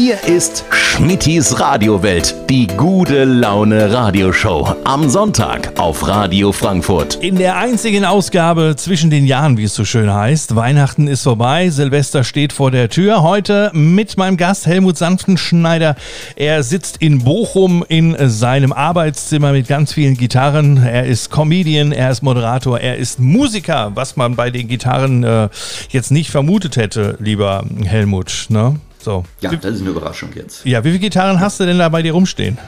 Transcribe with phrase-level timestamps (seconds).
[0.00, 4.76] Hier ist Schmittis Radiowelt, die gute Laune Radioshow.
[4.84, 7.16] Am Sonntag auf Radio Frankfurt.
[7.16, 10.54] In der einzigen Ausgabe zwischen den Jahren, wie es so schön heißt.
[10.54, 13.24] Weihnachten ist vorbei, Silvester steht vor der Tür.
[13.24, 15.96] Heute mit meinem Gast Helmut Sanftenschneider.
[16.36, 20.76] Er sitzt in Bochum in seinem Arbeitszimmer mit ganz vielen Gitarren.
[20.76, 25.48] Er ist Comedian, er ist Moderator, er ist Musiker, was man bei den Gitarren äh,
[25.88, 28.46] jetzt nicht vermutet hätte, lieber Helmut.
[28.48, 28.76] Ne?
[28.98, 29.24] So.
[29.40, 30.64] Ja, das ist eine Überraschung jetzt.
[30.64, 32.58] Ja, wie viele Gitarren hast du denn da bei dir rumstehen?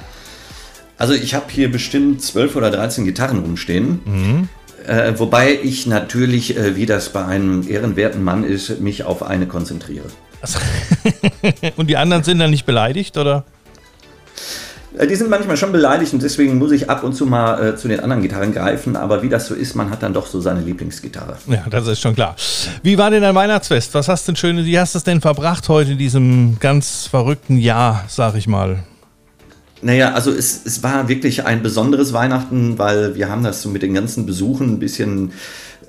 [0.97, 4.01] Also ich habe hier bestimmt 12 oder 13 Gitarren rumstehen.
[4.05, 4.49] Mhm.
[4.87, 9.47] Äh, wobei ich natürlich, äh, wie das bei einem ehrenwerten Mann ist, mich auf eine
[9.47, 10.07] konzentriere.
[11.77, 13.45] Und die anderen sind dann nicht beleidigt, oder?
[14.99, 17.77] Äh, die sind manchmal schon beleidigt und deswegen muss ich ab und zu mal äh,
[17.77, 18.97] zu den anderen Gitarren greifen.
[18.97, 21.37] Aber wie das so ist, man hat dann doch so seine Lieblingsgitarre.
[21.47, 22.37] Ja, das ist schon klar.
[22.83, 23.95] Wie war denn dein Weihnachtsfest?
[23.95, 27.07] Was hast du denn schönes, wie hast du es denn verbracht heute in diesem ganz
[27.07, 28.85] verrückten Jahr, sag ich mal?
[29.83, 33.83] Naja, also es, es war wirklich ein besonderes Weihnachten, weil wir haben das so mit
[33.83, 35.33] den ganzen Besuchen ein bisschen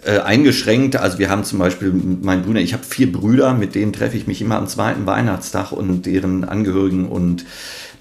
[0.04, 0.96] äh, eingeschränkt.
[0.96, 4.28] Also wir haben zum Beispiel mein Bruder, ich habe vier Brüder, mit denen treffe ich
[4.28, 7.46] mich immer am zweiten Weihnachtstag und deren Angehörigen und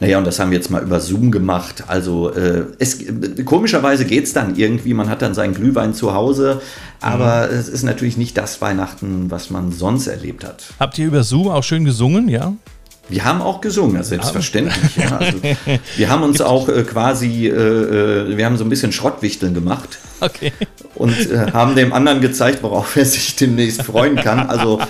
[0.00, 1.84] naja, und das haben wir jetzt mal über Zoom gemacht.
[1.88, 3.04] Also äh, es,
[3.44, 6.62] komischerweise geht es dann irgendwie, man hat dann seinen Glühwein zu Hause,
[7.02, 7.58] aber mhm.
[7.58, 10.72] es ist natürlich nicht das Weihnachten, was man sonst erlebt hat.
[10.80, 12.54] Habt ihr über Zoom auch schön gesungen, ja?
[13.10, 14.96] Wir haben auch gesungen, selbstverständlich.
[14.96, 15.18] Ja.
[15.18, 15.38] Also,
[15.96, 19.98] wir haben uns auch äh, quasi, äh, äh, wir haben so ein bisschen Schrottwichteln gemacht.
[20.20, 20.52] Okay.
[20.94, 24.48] Und äh, haben dem anderen gezeigt, worauf er sich demnächst freuen kann.
[24.48, 24.80] Also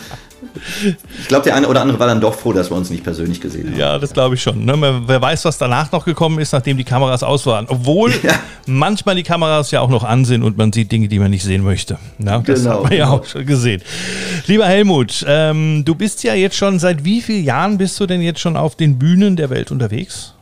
[1.21, 3.41] ich glaube, der eine oder andere war dann doch froh, dass wir uns nicht persönlich
[3.41, 3.79] gesehen haben.
[3.79, 4.65] Ja, das glaube ich schon.
[4.65, 5.03] Ne?
[5.07, 7.67] Wer weiß, was danach noch gekommen ist, nachdem die Kameras aus waren.
[7.69, 8.35] Obwohl ja.
[8.67, 11.45] manchmal die Kameras ja auch noch an sind und man sieht Dinge, die man nicht
[11.45, 11.99] sehen möchte.
[12.19, 13.17] Ja, das genau, hat man ja genau.
[13.19, 13.83] auch schon gesehen.
[14.47, 18.21] Lieber Helmut, ähm, du bist ja jetzt schon, seit wie vielen Jahren bist du denn
[18.21, 20.35] jetzt schon auf den Bühnen der Welt unterwegs?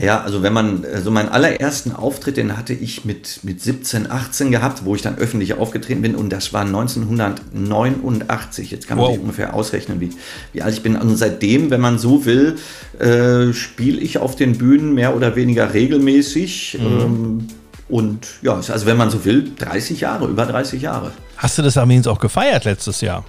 [0.00, 4.10] Ja, also wenn man, so also meinen allerersten Auftritt, den hatte ich mit, mit 17,
[4.10, 8.70] 18 gehabt, wo ich dann öffentlich aufgetreten bin und das war 1989.
[8.70, 9.12] Jetzt kann man wow.
[9.12, 10.08] sich ungefähr ausrechnen, wie,
[10.54, 10.96] wie alt ich bin.
[10.96, 12.56] Und seitdem, wenn man so will,
[12.98, 16.78] äh, spiele ich auf den Bühnen mehr oder weniger regelmäßig.
[16.80, 16.86] Mhm.
[16.86, 17.46] Ähm,
[17.90, 21.10] und ja, also wenn man so will, 30 Jahre, über 30 Jahre.
[21.36, 23.26] Hast du das Armeens auch gefeiert letztes Jahr?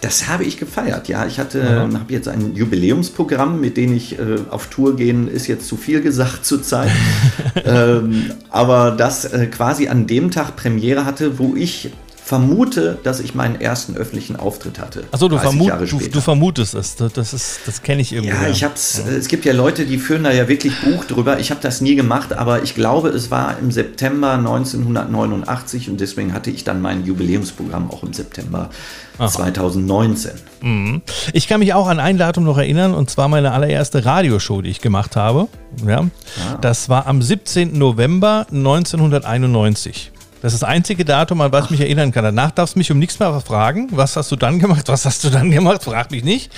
[0.00, 1.26] Das habe ich gefeiert, ja.
[1.26, 1.98] Ich hatte, mhm.
[1.98, 6.00] habe jetzt ein Jubiläumsprogramm, mit dem ich äh, auf Tour gehen, ist jetzt zu viel
[6.00, 6.90] gesagt zurzeit.
[7.64, 11.90] ähm, aber das äh, quasi an dem Tag Premiere hatte, wo ich
[12.28, 15.04] vermute, dass ich meinen ersten öffentlichen Auftritt hatte.
[15.12, 16.94] Achso, du, vermut, du, du, vermutest es.
[16.94, 18.34] Das, ist, das kenne ich irgendwie.
[18.34, 19.10] Ja, ich hab's, ja.
[19.12, 21.38] es gibt ja Leute, die führen da ja wirklich Buch drüber.
[21.38, 26.34] Ich habe das nie gemacht, aber ich glaube, es war im September 1989 und deswegen
[26.34, 28.68] hatte ich dann mein Jubiläumsprogramm auch im September
[29.16, 29.28] Aha.
[29.28, 30.32] 2019.
[30.60, 31.00] Mhm.
[31.32, 34.68] Ich kann mich auch an ein Datum noch erinnern und zwar meine allererste Radioshow, die
[34.68, 35.48] ich gemacht habe.
[35.86, 36.00] Ja.
[36.00, 36.58] Ah.
[36.60, 37.78] Das war am 17.
[37.78, 40.12] November 1991.
[40.40, 42.22] Das ist das einzige Datum, an was ich mich erinnern kann.
[42.22, 43.88] Danach darfst du mich um nichts mehr fragen.
[43.90, 44.88] Was hast du dann gemacht?
[44.88, 45.82] Was hast du dann gemacht?
[45.82, 46.52] Frag mich nicht.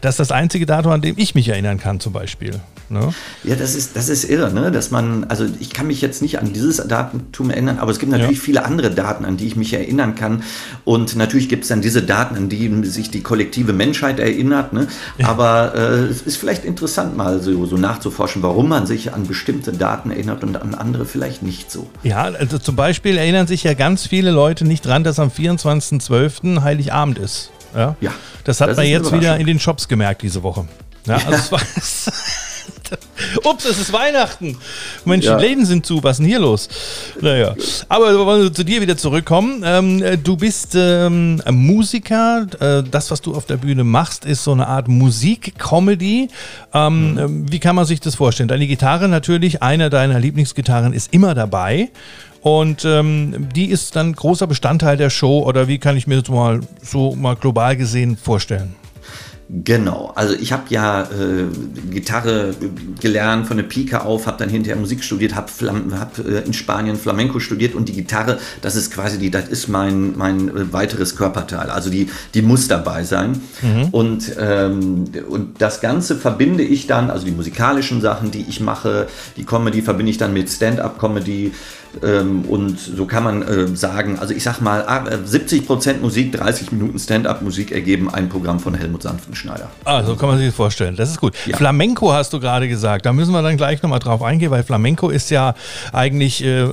[0.00, 2.60] Das ist das einzige Datum, an dem ich mich erinnern kann, zum Beispiel.
[2.88, 3.12] Ne?
[3.44, 4.70] Ja, das ist, das ist irre, ne?
[4.70, 8.12] dass man, also ich kann mich jetzt nicht an dieses Datum erinnern, aber es gibt
[8.12, 8.44] natürlich ja.
[8.44, 10.42] viele andere Daten, an die ich mich erinnern kann.
[10.84, 14.72] Und natürlich gibt es dann diese Daten, an die sich die kollektive Menschheit erinnert.
[14.72, 14.86] Ne?
[15.18, 15.28] Ja.
[15.28, 19.72] Aber äh, es ist vielleicht interessant, mal so, so nachzuforschen, warum man sich an bestimmte
[19.72, 21.88] Daten erinnert und an andere vielleicht nicht so.
[22.02, 26.62] Ja, also zum Beispiel erinnern sich ja ganz viele Leute nicht dran, dass am 24.12.
[26.62, 27.50] Heiligabend ist.
[27.74, 28.12] Ja, ja
[28.44, 30.66] das hat das man jetzt wieder in den Shops gemerkt diese Woche.
[31.06, 31.60] Ja, also es war
[33.44, 34.56] Ups, es ist Weihnachten.
[35.04, 35.36] Mensch, ja.
[35.36, 36.02] die Läden sind zu.
[36.02, 36.68] Was ist denn hier los?
[37.20, 37.54] Naja.
[37.88, 39.62] Aber wir wollen zu dir wieder zurückkommen.
[39.64, 42.46] Ähm, du bist ähm, Musiker.
[42.60, 46.28] Äh, das, was du auf der Bühne machst, ist so eine Art Musik-Comedy.
[46.72, 47.18] Ähm, mhm.
[47.18, 48.48] Ähm, wie kann man sich das vorstellen?
[48.48, 51.90] Deine Gitarre natürlich, einer deiner Lieblingsgitarren ist immer dabei.
[52.42, 56.28] Und ähm, die ist dann großer Bestandteil der Show oder wie kann ich mir das
[56.28, 58.76] mal so mal global gesehen vorstellen?
[59.48, 61.46] Genau, also ich habe ja äh,
[61.92, 62.52] Gitarre
[63.00, 65.48] gelernt von der Pike auf, habe dann hinterher Musik studiert, habe
[65.92, 69.68] hab, äh, in Spanien Flamenco studiert und die Gitarre, das ist quasi die, das ist
[69.68, 73.40] mein, mein äh, weiteres Körperteil, also die, die muss dabei sein.
[73.62, 73.88] Mhm.
[73.92, 79.06] Und, ähm, und das Ganze verbinde ich dann, also die musikalischen Sachen, die ich mache,
[79.36, 81.52] die Comedy verbinde ich dann mit Stand-up-Comedy,
[82.00, 86.98] und so kann man äh, sagen, also ich sag mal, 70% ah, Musik, 30 Minuten
[86.98, 89.70] Stand-up-Musik ergeben ein Programm von Helmut Sanftenschneider.
[89.84, 90.96] Ah, so kann man sich das vorstellen.
[90.96, 91.34] Das ist gut.
[91.46, 91.56] Ja.
[91.56, 93.06] Flamenco hast du gerade gesagt.
[93.06, 95.54] Da müssen wir dann gleich nochmal drauf eingehen, weil Flamenco ist ja
[95.92, 96.66] eigentlich äh,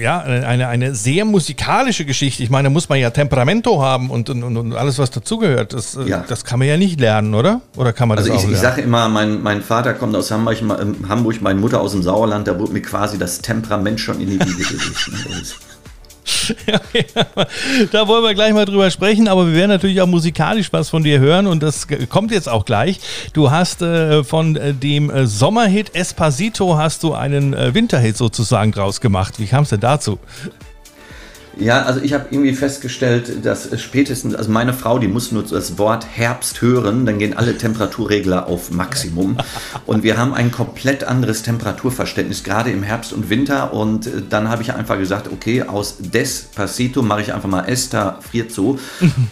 [0.00, 2.42] ja, eine, eine sehr musikalische Geschichte.
[2.42, 5.72] Ich meine, da muss man ja Temperamento haben und, und, und alles, was dazugehört.
[5.72, 6.24] Das, äh, ja.
[6.26, 7.60] das kann man ja nicht lernen, oder?
[7.76, 8.64] Oder kann man also das ich, auch lernen?
[8.64, 10.58] Ich sage immer, mein, mein Vater kommt aus Hamburg,
[11.08, 12.46] Hamburg, meine Mutter aus dem Sauerland.
[12.48, 14.38] Da wurde mir quasi das Temperament schon in die?
[16.66, 16.80] Ja,
[17.92, 21.02] da wollen wir gleich mal drüber sprechen, aber wir werden natürlich auch musikalisch was von
[21.02, 23.00] dir hören und das kommt jetzt auch gleich.
[23.32, 28.72] Du hast äh, von äh, dem äh, Sommerhit Espacito hast du einen äh, Winterhit sozusagen
[28.72, 29.38] draus gemacht.
[29.38, 30.18] Wie kam es denn dazu?
[31.56, 35.78] Ja, also ich habe irgendwie festgestellt, dass spätestens, also meine Frau, die muss nur das
[35.78, 39.38] Wort Herbst hören, dann gehen alle Temperaturregler auf Maximum.
[39.86, 43.72] Und wir haben ein komplett anderes Temperaturverständnis, gerade im Herbst und Winter.
[43.72, 48.18] Und äh, dann habe ich einfach gesagt, okay, aus Despacito mache ich einfach mal Esther
[48.20, 48.78] friert so.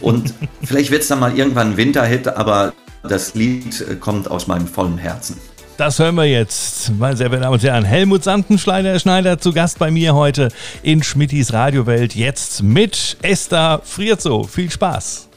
[0.01, 0.33] Und
[0.63, 2.73] vielleicht wird es dann mal irgendwann ein Winterhit, aber
[3.03, 5.37] das Lied äh, kommt aus meinem vollen Herzen.
[5.77, 6.91] Das hören wir jetzt.
[6.97, 10.49] Meine sehr verehrten Damen und Herren, Helmut Santenschneider Schneider zu Gast bei mir heute
[10.81, 12.15] in Schmittis Radiowelt.
[12.15, 14.43] Jetzt mit Esther Frierzo.
[14.43, 15.29] Viel Spaß.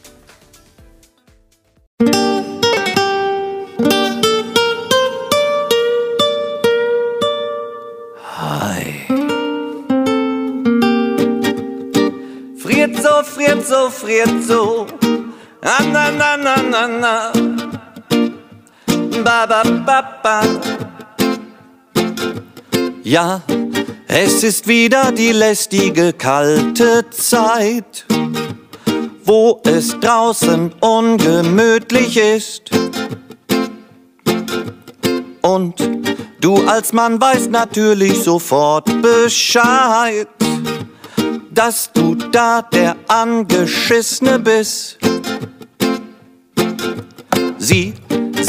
[8.39, 8.87] Hi.
[13.63, 14.87] So, friert so.
[15.63, 17.50] Na, na, na, na, na, na
[19.25, 20.43] ba, ba, ba, ba.
[23.03, 23.43] Ja,
[24.07, 28.07] es ist wieder die lästige kalte Zeit,
[29.25, 32.71] wo es draußen ungemütlich ist.
[35.43, 35.75] Und
[36.41, 40.29] du als Mann weißt natürlich sofort Bescheid,
[41.51, 44.99] dass du da der Angeschissene bist.
[47.59, 47.95] Sie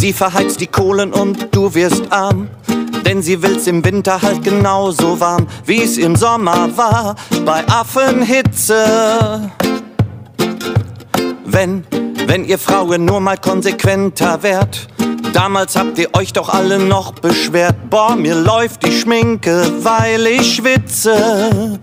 [0.02, 2.50] Sie verheizt die Kohlen und du wirst arm.
[3.06, 7.16] Denn sie will's im Winter halt genauso warm, wie's im Sommer war,
[7.46, 9.52] bei Affenhitze.
[11.46, 11.86] Wenn,
[12.26, 14.88] wenn ihr Frauen nur mal konsequenter wärt,
[15.34, 20.56] Damals habt ihr euch doch alle noch beschwert, boah, mir läuft die Schminke, weil ich
[20.56, 21.80] schwitze.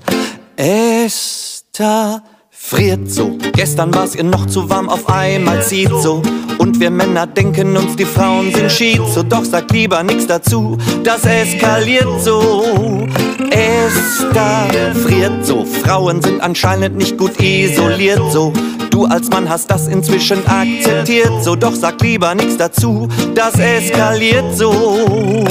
[0.57, 2.23] Esther
[2.61, 3.39] friert so.
[3.55, 6.23] Gestern war's ihr noch zu warm, auf einmal zieht so.
[6.59, 9.23] Und wir Männer denken uns, die Frauen sind schizo.
[9.23, 13.07] Doch sagt lieber nichts dazu, das eskaliert so.
[13.51, 14.69] Es da
[15.07, 15.65] friert so.
[15.65, 18.53] Frauen sind anscheinend nicht gut isoliert so.
[18.91, 21.55] Du als Mann hast das inzwischen akzeptiert so.
[21.55, 25.45] Doch sag lieber nichts dazu, das eskaliert so.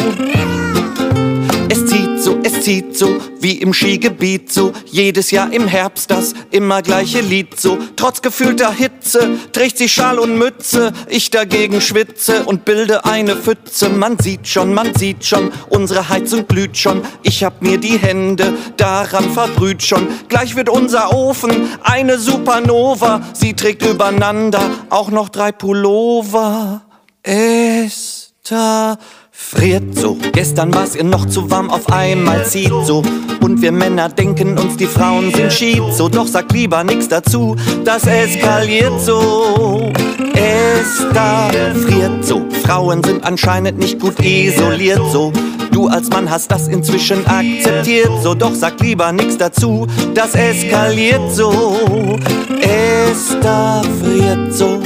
[1.70, 4.74] Es zieht so, es zieht so, wie im Skigebiet so.
[4.86, 7.78] Jedes Jahr im Herbst das immer gleiche Lied so.
[7.96, 10.92] Trotz gefühlter Hitze trägt sie Schal und Mütze.
[11.08, 13.88] Ich dagegen schwitze und bilde eine Pfütze.
[13.88, 17.02] Man sieht schon, man sieht schon, unsere Heizung blüht schon.
[17.24, 20.10] Ich hab mir die Hände daran verbrüht schon.
[20.28, 23.22] Gleich wird unser Ofen eine Supernova.
[23.32, 26.82] Sie trägt übereinander auch noch drei Pullover.
[27.24, 28.98] Esther
[29.38, 30.18] friert so.
[30.34, 33.04] Gestern war's ihr noch zu warm, auf einmal zieht so.
[33.40, 35.54] Und wir Männer denken uns, die Frauen sind
[35.94, 36.10] so.
[36.10, 37.56] Doch sag lieber nix dazu,
[37.86, 39.92] das eskaliert so.
[40.34, 41.50] Es da
[41.86, 42.46] friert so.
[42.64, 45.32] Frauen sind anscheinend nicht gut isoliert so.
[45.72, 48.34] Du als Mann hast das inzwischen akzeptiert so.
[48.34, 52.18] Doch sag lieber nix dazu, das eskaliert so.
[52.60, 54.80] Es da friert so.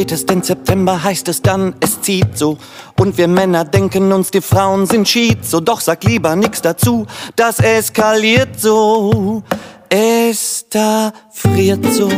[0.00, 2.56] Spätestens September heißt es dann, es zieht so.
[2.98, 5.06] Und wir Männer denken uns, die Frauen sind
[5.42, 5.60] so.
[5.60, 9.42] Doch sag lieber nix dazu, das eskaliert so.
[9.90, 12.08] Esther friert so.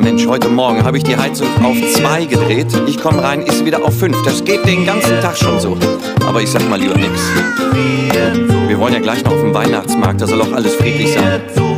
[0.00, 2.66] Mensch, heute Morgen habe ich die Heizung auf zwei gedreht.
[2.88, 4.20] Ich komme rein, ist wieder auf fünf.
[4.24, 5.76] Das geht den ganzen Tag schon so.
[6.26, 7.20] Aber ich sag mal lieber nix.
[8.66, 11.73] Wir wollen ja gleich noch auf den Weihnachtsmarkt, da soll auch alles friedlich sein.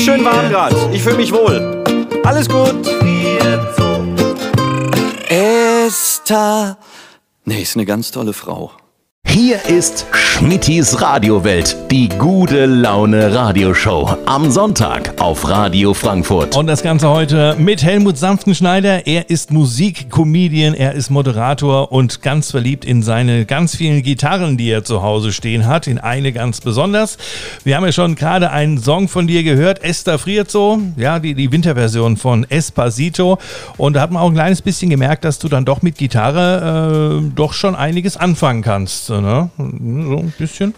[0.00, 0.74] Ist schön warm gerade.
[0.94, 1.84] Ich fühle mich wohl.
[2.24, 2.88] Alles gut.
[5.28, 6.78] Esther.
[7.44, 8.72] Nee, ist eine ganz tolle Frau.
[9.32, 14.16] Hier ist Schmittis Radiowelt, die gute Laune Radioshow.
[14.26, 16.56] Am Sonntag auf Radio Frankfurt.
[16.56, 19.06] Und das Ganze heute mit Helmut Sanftenschneider.
[19.06, 24.68] Er ist Musikcomedian, er ist Moderator und ganz verliebt in seine ganz vielen Gitarren, die
[24.68, 25.86] er zu Hause stehen hat.
[25.86, 27.16] In eine ganz besonders.
[27.62, 30.52] Wir haben ja schon gerade einen Song von dir gehört, Esther friert.
[30.96, 33.38] Ja, die, die Winterversion von Espacito.
[33.76, 37.20] Und da hat man auch ein kleines bisschen gemerkt, dass du dann doch mit Gitarre
[37.22, 39.50] äh, doch schon einiges anfangen kannst ne?
[39.56, 40.74] So ein bisschen.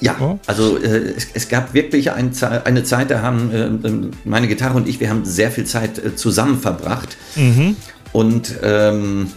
[0.00, 2.30] Ja, also äh, es, es, gab wirklich ein,
[2.64, 6.14] eine Zeit, da haben äh, meine Gitarre und ich, wir haben sehr viel Zeit äh,
[6.14, 7.16] zusammen verbracht.
[7.34, 7.76] Mhm.
[8.12, 9.28] Und ähm,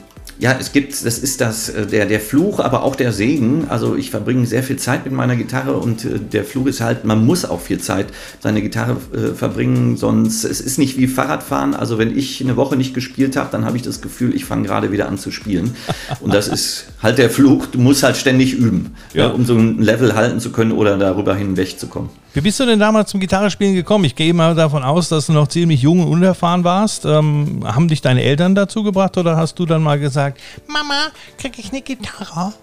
[0.42, 3.68] ja, es gibt, das ist das, äh, der, der Fluch, aber auch der Segen.
[3.70, 7.06] Also ich verbringe sehr viel Zeit mit meiner Gitarre und äh, der Fluch ist halt,
[7.06, 8.08] man muss auch viel Zeit
[8.40, 11.76] seine Gitarre äh, verbringen, sonst es ist nicht wie Fahrradfahren.
[11.76, 14.66] Also wenn ich eine Woche nicht gespielt habe, dann habe ich das Gefühl, ich fange
[14.66, 15.76] gerade wieder an zu spielen.
[16.22, 19.28] Und das ist halt der Fluch, du musst halt ständig üben, ja.
[19.28, 22.10] um so ein Level halten zu können oder darüber hinweg zu kommen.
[22.34, 24.06] Wie bist du denn damals zum Gitarrespielen gekommen?
[24.06, 27.04] Ich gehe mal davon aus, dass du noch ziemlich jung und unerfahren warst.
[27.04, 31.08] Ähm, haben dich deine Eltern dazu gebracht oder hast du dann mal gesagt, Mama,
[31.38, 32.54] krieg ich eine Gitarre?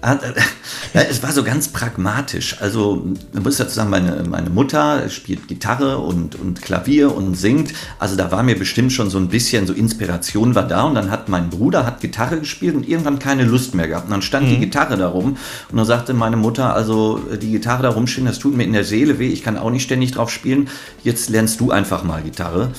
[0.00, 2.60] Ah, äh, es war so ganz pragmatisch.
[2.60, 7.72] Also, man muss dazu sagen, meine, meine Mutter spielt Gitarre und, und Klavier und singt.
[7.98, 10.82] Also, da war mir bestimmt schon so ein bisschen so Inspiration war da.
[10.82, 14.06] Und dann hat mein Bruder hat Gitarre gespielt und irgendwann keine Lust mehr gehabt.
[14.06, 14.50] Und dann stand mhm.
[14.50, 15.36] die Gitarre da rum.
[15.70, 18.84] Und dann sagte meine Mutter, also, die Gitarre da rumstehen, das tut mir in der
[18.84, 19.28] Seele weh.
[19.28, 20.68] Ich kann auch nicht ständig drauf spielen.
[21.04, 22.70] Jetzt lernst du einfach mal Gitarre.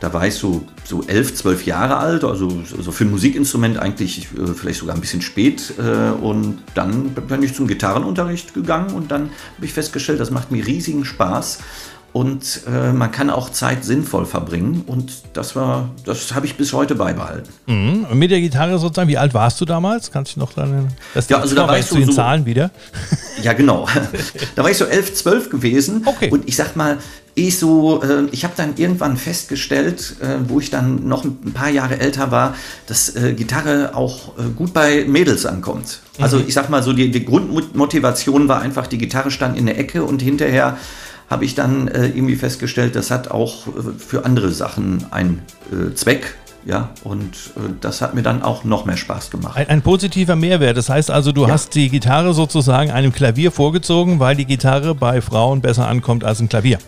[0.00, 4.28] Da war ich so, so elf, zwölf Jahre alt, also, also für ein Musikinstrument eigentlich
[4.36, 5.74] äh, vielleicht sogar ein bisschen spät.
[5.78, 10.50] Äh, und dann bin ich zum Gitarrenunterricht gegangen und dann habe ich festgestellt, das macht
[10.50, 11.58] mir riesigen Spaß
[12.12, 16.72] und äh, man kann auch Zeit sinnvoll verbringen und das war, das habe ich bis
[16.72, 17.50] heute beibehalten.
[17.66, 18.06] Mhm.
[18.14, 20.10] Mit der Gitarre sozusagen, wie alt warst du damals?
[20.10, 22.70] Kannst du noch dann, das ja, also da war ich so, in Zahlen wieder?
[23.40, 23.86] Ja, genau.
[24.56, 26.28] da war ich so elf, zwölf gewesen okay.
[26.28, 26.98] und ich sag mal,
[27.36, 31.70] ich so, äh, ich habe dann irgendwann festgestellt, äh, wo ich dann noch ein paar
[31.70, 36.00] Jahre älter war, dass äh, Gitarre auch äh, gut bei Mädels ankommt.
[36.18, 36.44] Also mhm.
[36.48, 40.02] ich sag mal so, die, die Grundmotivation war einfach, die Gitarre stand in der Ecke
[40.02, 40.78] und hinterher
[41.28, 45.42] habe ich dann äh, irgendwie festgestellt, das hat auch äh, für andere Sachen einen
[45.72, 46.36] äh, Zweck.
[46.64, 47.24] Ja, und
[47.56, 49.56] äh, das hat mir dann auch noch mehr Spaß gemacht.
[49.56, 50.76] Ein, ein positiver Mehrwert.
[50.76, 51.50] Das heißt also, du ja.
[51.50, 56.40] hast die Gitarre sozusagen einem Klavier vorgezogen, weil die Gitarre bei Frauen besser ankommt als
[56.40, 56.78] ein Klavier.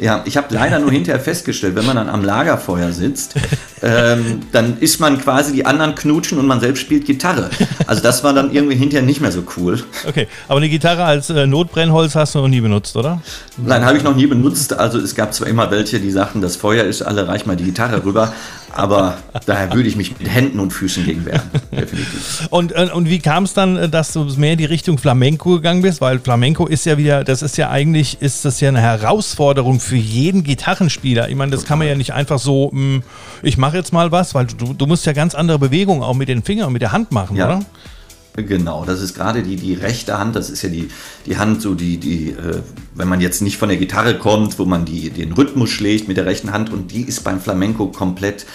[0.00, 3.34] Ja, ich habe leider nur hinterher festgestellt, wenn man dann am Lagerfeuer sitzt,
[3.82, 7.50] ähm, dann ist man quasi die anderen knutschen und man selbst spielt Gitarre.
[7.86, 9.82] Also das war dann irgendwie hinterher nicht mehr so cool.
[10.08, 13.20] Okay, aber eine Gitarre als äh, Notbrennholz hast du noch nie benutzt, oder?
[13.58, 14.72] Nein, habe ich noch nie benutzt.
[14.72, 17.64] Also es gab zwar immer welche, die sagten, das Feuer ist alle, reich mal die
[17.64, 18.32] Gitarre rüber.
[18.72, 21.42] Aber daher würde ich mich mit Händen und Füßen gegen wehren.
[21.72, 22.48] Definitiv.
[22.50, 25.56] Und, äh, und wie kam es dann, äh, dass du mehr in die Richtung Flamenco
[25.56, 26.00] gegangen bist?
[26.00, 29.96] Weil Flamenco ist ja wieder, das ist ja eigentlich, ist das ja eine Herausforderung für
[29.96, 31.28] jeden Gitarrenspieler.
[31.28, 33.02] Ich meine, das kann man ja nicht einfach so, hm,
[33.42, 36.28] ich mache jetzt mal was, weil du, du musst ja ganz andere Bewegungen auch mit
[36.28, 37.46] den Fingern und mit der Hand machen, ja.
[37.46, 37.60] oder?
[38.42, 40.88] Genau, das ist gerade die, die rechte Hand, das ist ja die,
[41.26, 42.60] die Hand, so die, die äh,
[42.94, 46.16] wenn man jetzt nicht von der Gitarre kommt, wo man die, den Rhythmus schlägt mit
[46.16, 48.46] der rechten Hand und die ist beim Flamenco komplett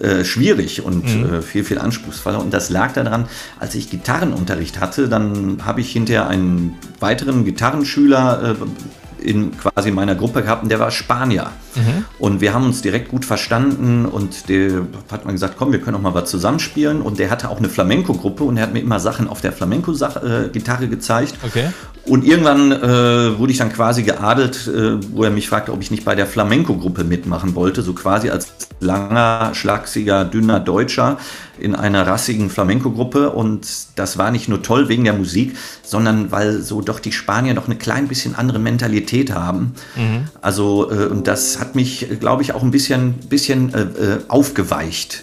[0.00, 1.34] äh, schwierig und mhm.
[1.34, 2.40] äh, viel, viel anspruchsvoller.
[2.40, 3.26] Und das lag daran,
[3.60, 10.14] als ich Gitarrenunterricht hatte, dann habe ich hinterher einen weiteren Gitarrenschüler äh, in quasi meiner
[10.14, 11.50] Gruppe gehabt und der war Spanier.
[11.74, 12.04] Mhm.
[12.18, 15.96] Und wir haben uns direkt gut verstanden und der hat man gesagt, komm, wir können
[15.96, 17.02] auch mal was zusammenspielen.
[17.02, 20.88] Und der hatte auch eine Flamenco-Gruppe und er hat mir immer Sachen auf der Flamenco-Gitarre
[20.88, 21.34] gezeigt.
[21.42, 21.68] Okay.
[22.04, 25.92] Und irgendwann äh, wurde ich dann quasi geadelt, äh, wo er mich fragte, ob ich
[25.92, 31.18] nicht bei der Flamenco-Gruppe mitmachen wollte, so quasi als langer, schlagsiger, dünner Deutscher
[31.60, 33.30] in einer rassigen Flamenco-Gruppe.
[33.30, 37.54] Und das war nicht nur toll wegen der Musik, sondern weil so doch die Spanier
[37.54, 39.74] doch eine klein bisschen andere Mentalität haben.
[39.94, 40.24] Mhm.
[40.40, 45.22] Also, äh, und das hat mich, glaube ich, auch ein bisschen, bisschen äh, äh, aufgeweicht.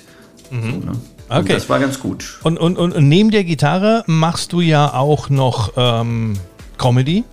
[0.50, 0.62] Mhm.
[0.62, 0.92] So, ne?
[1.28, 1.40] Okay.
[1.40, 2.40] Und das war ganz gut.
[2.44, 6.38] Und, und, und neben der Gitarre machst du ja auch noch ähm,
[6.78, 7.24] Comedy.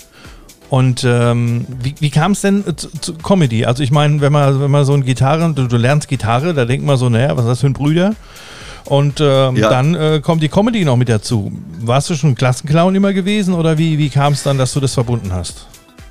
[0.69, 3.65] Und ähm, wie, wie kam es denn zu, zu, Comedy?
[3.65, 6.65] Also ich meine, wenn man, wenn man so ein Gitarre, du, du, lernst Gitarre, da
[6.65, 8.15] denkt man so, naja, was ist das für ein Brüder?
[8.85, 9.71] Und ähm, ja.
[9.71, 11.53] dann äh, kommt die Comedy noch mit dazu.
[11.81, 14.95] Warst du schon Klassenclown immer gewesen oder wie, wie kam es dann, dass du das
[14.95, 15.67] verbunden hast?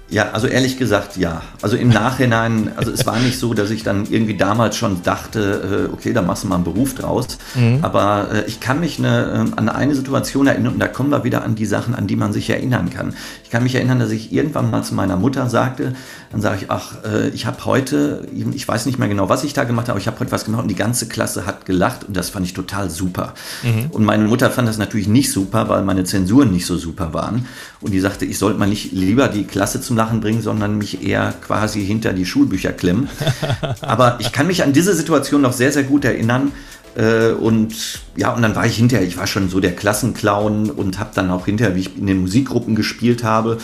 [0.10, 1.42] Ja, also ehrlich gesagt, ja.
[1.64, 5.88] Also im Nachhinein, also es war nicht so, dass ich dann irgendwie damals schon dachte,
[5.90, 7.40] äh, okay, da machst du mal einen Beruf draus.
[7.56, 7.80] Mhm.
[7.82, 11.24] Aber äh, ich kann mich eine, äh, an eine Situation erinnern und da kommen wir
[11.24, 13.16] wieder an die Sachen, an die man sich erinnern kann.
[13.56, 15.94] Ich kann mich erinnern, dass ich irgendwann mal zu meiner Mutter sagte,
[16.30, 16.96] dann sage ich, ach,
[17.34, 20.08] ich habe heute, ich weiß nicht mehr genau, was ich da gemacht habe, aber ich
[20.08, 22.90] habe heute was gemacht und die ganze Klasse hat gelacht und das fand ich total
[22.90, 23.34] super.
[23.64, 23.92] Mhm.
[23.92, 27.48] Und meine Mutter fand das natürlich nicht super, weil meine Zensuren nicht so super waren.
[27.80, 31.02] Und die sagte, ich sollte mal nicht lieber die Klasse zum Lachen bringen, sondern mich
[31.02, 33.08] eher quasi hinter die Schulbücher klemmen.
[33.80, 36.52] Aber ich kann mich an diese Situation noch sehr, sehr gut erinnern.
[36.96, 37.74] Äh, und
[38.16, 41.30] ja, und dann war ich hinterher, ich war schon so der Klassenclown und habe dann
[41.30, 43.58] auch hinterher, wie ich in den Musikgruppen gespielt habe,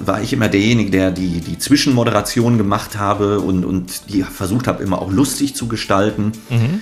[0.00, 4.82] war ich immer derjenige, der die, die Zwischenmoderation gemacht habe und, und die versucht habe,
[4.82, 6.32] immer auch lustig zu gestalten.
[6.48, 6.80] Mhm.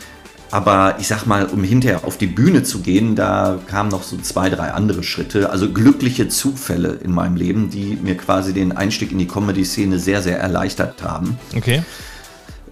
[0.50, 4.16] Aber ich sag mal, um hinterher auf die Bühne zu gehen, da kamen noch so
[4.16, 5.50] zwei, drei andere Schritte.
[5.50, 10.22] Also glückliche Zufälle in meinem Leben, die mir quasi den Einstieg in die Comedy-Szene sehr,
[10.22, 11.38] sehr erleichtert haben.
[11.54, 11.82] Okay.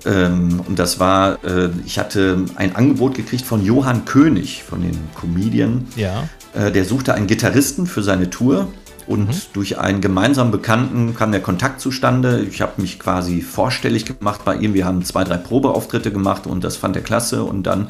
[0.06, 4.96] Ähm, und das war, äh, ich hatte ein Angebot gekriegt von Johann König, von den
[5.14, 5.88] Comedian.
[5.96, 6.28] Ja.
[6.54, 8.68] Äh, der suchte einen Gitarristen für seine Tour.
[9.06, 9.40] Und mhm.
[9.52, 12.44] durch einen gemeinsamen Bekannten kam der Kontakt zustande.
[12.50, 14.74] Ich habe mich quasi vorstellig gemacht bei ihm.
[14.74, 17.44] Wir haben zwei, drei Probeauftritte gemacht und das fand er klasse.
[17.44, 17.88] Und dann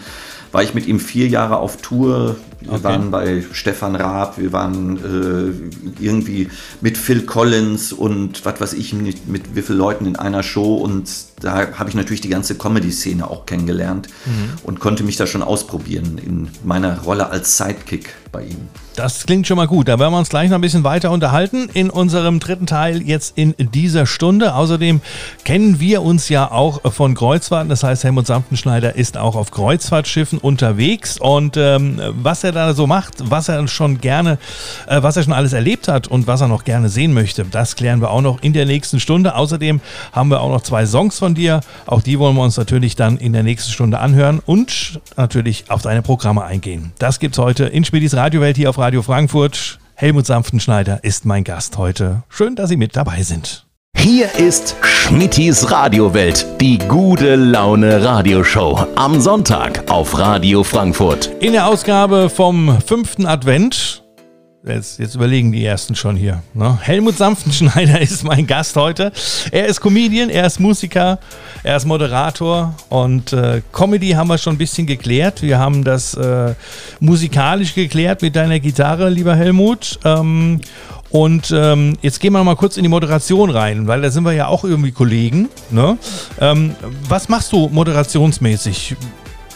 [0.52, 2.36] war ich mit ihm vier Jahre auf Tour.
[2.60, 2.84] Wir okay.
[2.84, 8.92] waren bei Stefan Raab, wir waren äh, irgendwie mit Phil Collins und was weiß ich,
[8.92, 10.76] mit, mit wie vielen Leuten in einer Show.
[10.76, 11.08] Und
[11.40, 14.54] da habe ich natürlich die ganze Comedy-Szene auch kennengelernt mhm.
[14.62, 18.68] und konnte mich da schon ausprobieren in meiner Rolle als Sidekick bei ihm.
[18.96, 19.88] Das klingt schon mal gut.
[19.88, 23.36] Da werden wir uns gleich noch ein bisschen weiter unterhalten in unserem dritten Teil jetzt
[23.36, 24.54] in dieser Stunde.
[24.54, 25.02] Außerdem
[25.44, 27.68] kennen wir uns ja auch von Kreuzfahrten.
[27.68, 31.18] Das heißt, Helmut Samtenschneider ist auch auf Kreuzfahrtschiffen unterwegs.
[31.18, 34.38] Und ähm, was er da so macht, was er schon gerne,
[34.86, 37.76] äh, was er schon alles erlebt hat und was er noch gerne sehen möchte, das
[37.76, 39.34] klären wir auch noch in der nächsten Stunde.
[39.34, 39.80] Außerdem
[40.12, 41.60] haben wir auch noch zwei Songs von dir.
[41.86, 45.82] Auch die wollen wir uns natürlich dann in der nächsten Stunde anhören und natürlich auf
[45.82, 46.92] deine Programme eingehen.
[46.98, 49.78] Das gibt es heute in Spedis Radiowelt hier auf Radio Radio Frankfurt.
[49.94, 52.22] Helmut Sanftenschneider ist mein Gast heute.
[52.30, 53.66] Schön, dass Sie mit dabei sind.
[53.94, 58.86] Hier ist Schmittis Radiowelt, die gute Laune Radioshow.
[58.94, 61.30] Am Sonntag auf Radio Frankfurt.
[61.40, 64.02] In der Ausgabe vom fünften Advent
[64.66, 66.42] Jetzt, jetzt, überlegen die ersten schon hier.
[66.52, 66.76] Ne?
[66.82, 69.12] Helmut Sanftenschneider ist mein Gast heute.
[69.52, 71.20] Er ist Comedian, er ist Musiker,
[71.62, 75.40] er ist Moderator und äh, Comedy haben wir schon ein bisschen geklärt.
[75.40, 76.54] Wir haben das äh,
[76.98, 80.00] musikalisch geklärt mit deiner Gitarre, lieber Helmut.
[80.04, 80.60] Ähm,
[81.10, 84.32] und ähm, jetzt gehen wir mal kurz in die Moderation rein, weil da sind wir
[84.32, 85.48] ja auch irgendwie Kollegen.
[85.70, 85.96] Ne?
[86.40, 86.74] Ähm,
[87.08, 88.96] was machst du moderationsmäßig?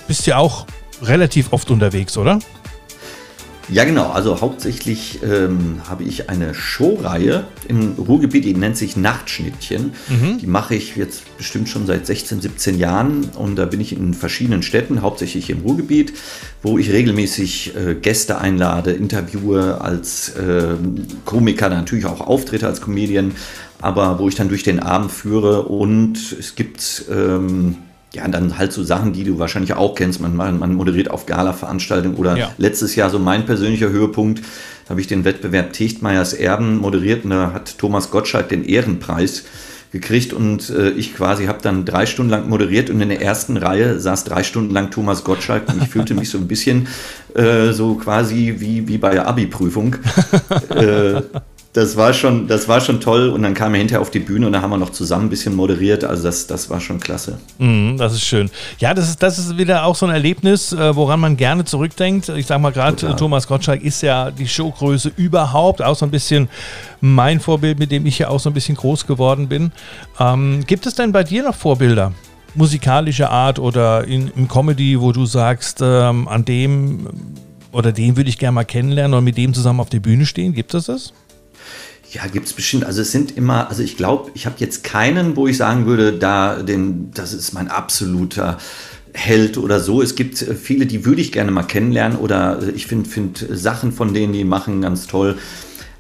[0.07, 0.67] Bist ja auch
[1.02, 2.38] relativ oft unterwegs, oder?
[3.73, 4.11] Ja, genau.
[4.11, 9.93] Also hauptsächlich ähm, habe ich eine Showreihe im Ruhrgebiet, die nennt sich Nachtschnittchen.
[10.09, 10.39] Mhm.
[10.39, 14.13] Die mache ich jetzt bestimmt schon seit 16, 17 Jahren und da bin ich in
[14.13, 16.15] verschiedenen Städten, hauptsächlich im Ruhrgebiet,
[16.63, 20.75] wo ich regelmäßig äh, Gäste einlade, interviewe als äh,
[21.25, 23.33] Komiker, natürlich auch Auftritte als Comedian,
[23.80, 27.04] aber wo ich dann durch den Abend führe und es gibt...
[27.11, 27.76] Ähm,
[28.15, 30.21] ja, dann halt so Sachen, die du wahrscheinlich auch kennst.
[30.21, 32.53] Man, man moderiert auf Gala-Veranstaltungen oder ja.
[32.59, 34.43] letztes Jahr so mein persönlicher Höhepunkt,
[34.85, 39.45] da habe ich den Wettbewerb Techtmeyers Erben moderiert und da hat Thomas Gottschalk den Ehrenpreis
[39.93, 43.57] gekriegt und äh, ich quasi habe dann drei Stunden lang moderiert und in der ersten
[43.57, 46.89] Reihe saß drei Stunden lang Thomas Gottschalk und ich fühlte mich so ein bisschen
[47.35, 49.97] äh, so quasi wie, wie bei der Abi-Prüfung.
[50.71, 51.23] äh,
[51.73, 54.47] das war schon, das war schon toll und dann kam er hinterher auf die Bühne
[54.47, 56.02] und da haben wir noch zusammen ein bisschen moderiert.
[56.02, 57.39] Also das, das war schon klasse.
[57.59, 58.50] Mm, das ist schön.
[58.78, 62.28] Ja, das ist, das ist wieder auch so ein Erlebnis, äh, woran man gerne zurückdenkt.
[62.30, 66.49] Ich sag mal gerade, Thomas Gottschalk ist ja die Showgröße überhaupt, auch so ein bisschen
[67.00, 69.71] mein Vorbild, mit dem ich ja auch so ein bisschen groß geworden bin.
[70.19, 72.13] Ähm, gibt es denn bei dir noch Vorbilder?
[72.56, 77.06] musikalischer Art oder in, in Comedy, wo du sagst, ähm, an dem
[77.71, 80.52] oder den würde ich gerne mal kennenlernen oder mit dem zusammen auf der Bühne stehen?
[80.52, 81.13] Gibt es das?
[82.13, 82.85] Ja, gibt es bestimmt.
[82.85, 86.13] Also es sind immer, also ich glaube, ich habe jetzt keinen, wo ich sagen würde,
[86.13, 88.59] da, den, das ist mein absoluter
[89.13, 90.03] Held oder so.
[90.03, 93.93] Es gibt äh, viele, die würde ich gerne mal kennenlernen oder ich finde find Sachen
[93.93, 95.39] von denen, die machen ganz toll.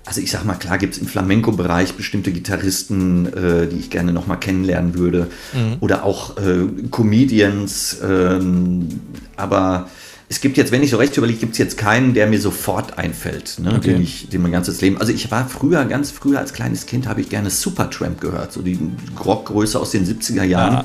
[0.04, 4.12] Also ich sag mal, klar gibt es im Flamenco-Bereich bestimmte Gitarristen, äh, die ich gerne
[4.12, 5.28] noch mal kennenlernen würde.
[5.52, 5.76] Mhm.
[5.78, 7.98] Oder auch äh, Comedians.
[8.02, 8.88] Ähm,
[9.36, 9.88] aber
[10.30, 12.96] es gibt jetzt, wenn ich so recht überlege, gibt es jetzt keinen, der mir sofort
[12.98, 13.94] einfällt, ne, okay.
[13.94, 14.96] den, ich, den mein ganzes Leben.
[14.96, 18.62] Also ich war früher, ganz früher als kleines Kind, habe ich gerne Supertramp gehört, so
[18.62, 18.78] die
[19.22, 20.74] Rockgröße aus den 70er Jahren.
[20.74, 20.84] Ja.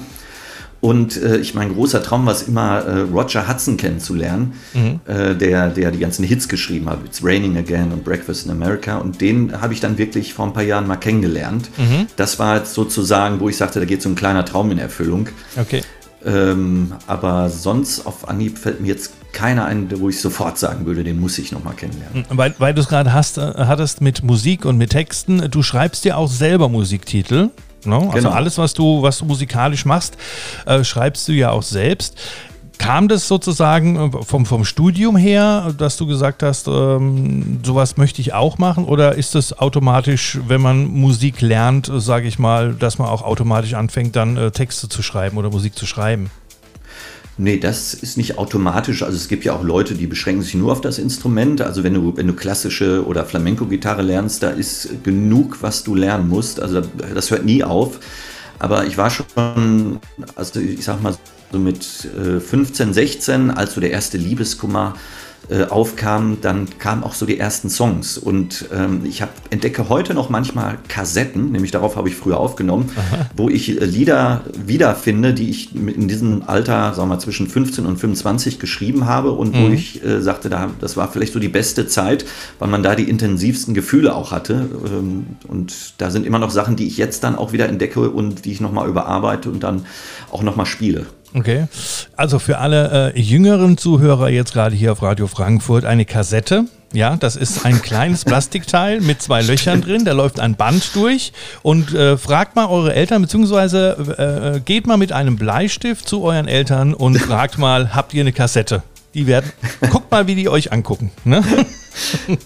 [0.81, 4.99] Und äh, ich mein großer Traum war es immer, äh, Roger Hudson kennenzulernen, mhm.
[5.05, 8.97] äh, der, der die ganzen Hits geschrieben hat, It's Raining Again und Breakfast in America.
[8.97, 11.69] Und den habe ich dann wirklich vor ein paar Jahren mal kennengelernt.
[11.77, 12.07] Mhm.
[12.15, 15.29] Das war jetzt sozusagen, wo ich sagte, da geht so ein kleiner Traum in Erfüllung.
[15.55, 15.83] Okay.
[16.25, 21.03] Ähm, aber sonst auf Anhieb fällt mir jetzt keiner ein, wo ich sofort sagen würde,
[21.03, 22.25] den muss ich nochmal kennenlernen.
[22.27, 25.61] Hm, weil, weil du es gerade hast, äh, hattest mit Musik und mit Texten, du
[25.61, 27.51] schreibst dir auch selber Musiktitel.
[27.83, 27.95] Ne?
[27.95, 28.31] Also genau.
[28.31, 30.17] alles, was du, was du musikalisch machst,
[30.65, 32.17] äh, schreibst du ja auch selbst.
[32.77, 38.21] Kam das sozusagen äh, vom, vom Studium her, dass du gesagt hast, ähm, sowas möchte
[38.21, 38.85] ich auch machen?
[38.85, 43.73] Oder ist das automatisch, wenn man Musik lernt, sage ich mal, dass man auch automatisch
[43.73, 46.29] anfängt, dann äh, Texte zu schreiben oder Musik zu schreiben?
[47.37, 49.03] Nee, das ist nicht automatisch.
[49.03, 51.59] Also es gibt ja auch Leute, die beschränken sich nur auf das Instrument.
[51.61, 56.29] Also wenn du, wenn du klassische oder Flamenco-Gitarre lernst, da ist genug, was du lernen
[56.29, 56.61] musst.
[56.61, 56.81] Also
[57.13, 57.99] das hört nie auf.
[58.57, 59.99] Aber ich war schon,
[60.35, 61.13] also ich sag mal
[61.51, 64.95] so mit 15, äh, 16, als so der erste Liebeskummer
[65.49, 68.17] äh, aufkam, dann kamen auch so die ersten Songs.
[68.17, 72.89] Und ähm, ich hab, entdecke heute noch manchmal Kassetten, nämlich darauf habe ich früher aufgenommen,
[72.95, 73.29] Aha.
[73.35, 77.85] wo ich äh, Lieder wiederfinde, die ich in diesem Alter, sagen wir mal, zwischen 15
[77.85, 79.61] und 25 geschrieben habe und mhm.
[79.61, 82.25] wo ich äh, sagte, da, das war vielleicht so die beste Zeit,
[82.57, 84.67] weil man da die intensivsten Gefühle auch hatte.
[84.87, 88.45] Ähm, und da sind immer noch Sachen, die ich jetzt dann auch wieder entdecke und
[88.45, 89.85] die ich nochmal überarbeite und dann
[90.31, 91.05] auch nochmal spiele.
[91.35, 91.67] Okay.
[92.15, 96.63] Also für alle äh, jüngeren Zuhörer jetzt gerade hier auf Radio Frankfurt eine Kassette.
[96.93, 100.05] Ja, das ist ein kleines Plastikteil mit zwei Löchern drin.
[100.05, 101.33] Da läuft ein Band durch.
[101.61, 106.47] Und äh, fragt mal eure Eltern, beziehungsweise äh, geht mal mit einem Bleistift zu euren
[106.47, 108.81] Eltern und fragt mal, habt ihr eine Kassette?
[109.15, 109.49] Die werden,
[109.91, 111.09] guckt mal, wie die euch angucken.
[111.23, 111.41] Ne?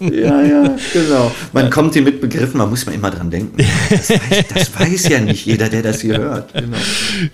[0.00, 1.32] ja, ja, genau.
[1.52, 1.70] Man ja.
[1.70, 3.56] kommt hier mit Begriffen, man muss mal immer dran denken.
[3.90, 6.52] Das weiß, das weiß, ja nicht jeder, der das hier hört.
[6.54, 6.76] Genau.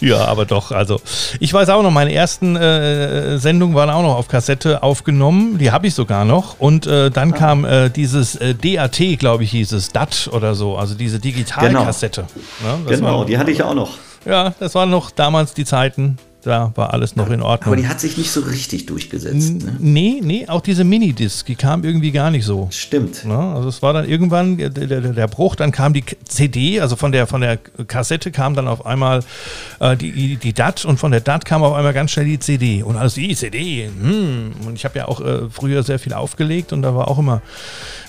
[0.01, 0.73] Ja, aber doch.
[0.73, 1.03] Also,
[1.39, 5.59] ich weiß auch noch, meine ersten äh, Sendungen waren auch noch auf Kassette aufgenommen.
[5.59, 6.59] Die habe ich sogar noch.
[6.59, 7.37] Und äh, dann ah.
[7.37, 12.25] kam äh, dieses äh, DAT, glaube ich, hieß es, DAT oder so, also diese Digitalkassette.
[12.63, 13.99] Genau, ja, genau die hatte ich auch noch.
[14.25, 16.17] Ja, das waren noch damals die Zeiten
[16.47, 17.73] da war alles noch in Ordnung.
[17.73, 19.65] Aber die hat sich nicht so richtig durchgesetzt.
[19.65, 19.77] Ne?
[19.79, 22.69] Nee, nee, auch diese Minidisc, die kam irgendwie gar nicht so.
[22.71, 23.25] Stimmt.
[23.25, 26.95] Ja, also es war dann irgendwann der, der, der, Bruch, dann kam die CD, also
[26.95, 29.21] von der, von der Kassette kam dann auf einmal
[29.81, 32.83] äh, die, die DAT und von der DAT kam auf einmal ganz schnell die CD.
[32.83, 34.53] Und alles, die CD, hm.
[34.67, 37.43] Und ich habe ja auch äh, früher sehr viel aufgelegt und da war auch immer,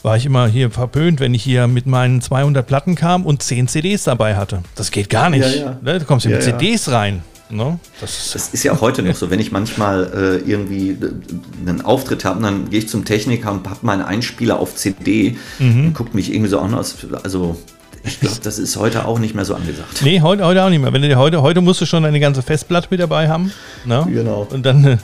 [0.04, 3.68] war ich immer hier verpönt, wenn ich hier mit meinen 200 Platten kam und 10
[3.68, 4.62] CDs dabei hatte.
[4.76, 5.56] Das geht gar nicht.
[5.56, 5.78] Ja, ja.
[5.82, 7.24] Ne, da kommst du ja, mit CDs rein.
[7.50, 7.80] No?
[8.02, 9.30] Das, das, ist ja auch heute noch so.
[9.30, 11.12] Wenn ich manchmal äh, irgendwie äh,
[11.66, 15.88] einen Auftritt habe, dann gehe ich zum Techniker und habe meinen Einspieler auf CD mhm.
[15.88, 16.74] und guckt mich irgendwie so an.
[16.74, 17.58] Also
[18.04, 20.02] ich glaube, das ist heute auch nicht mehr so angesagt.
[20.02, 20.94] Nee, heute, heute auch nicht mehr.
[20.94, 23.52] Wenn du heute, heute musst du schon eine ganze Festplatte mit dabei haben.
[23.86, 24.06] Ne?
[24.10, 24.48] Genau.
[24.50, 24.98] Und dann äh,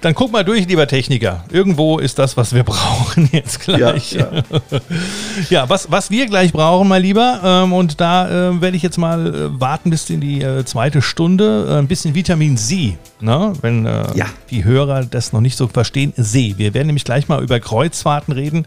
[0.00, 1.44] dann guck mal durch, lieber Techniker.
[1.50, 4.12] Irgendwo ist das, was wir brauchen jetzt gleich.
[4.12, 4.42] Ja, ja.
[5.50, 8.98] ja was, was wir gleich brauchen, mein Lieber, ähm, und da äh, werde ich jetzt
[8.98, 11.66] mal äh, warten bis in die äh, zweite Stunde.
[11.68, 13.52] Äh, ein bisschen Vitamin C, ne?
[13.60, 14.26] wenn äh, ja.
[14.50, 16.12] die Hörer das noch nicht so verstehen.
[16.16, 16.54] See.
[16.56, 18.66] Wir werden nämlich gleich mal über Kreuzfahrten reden.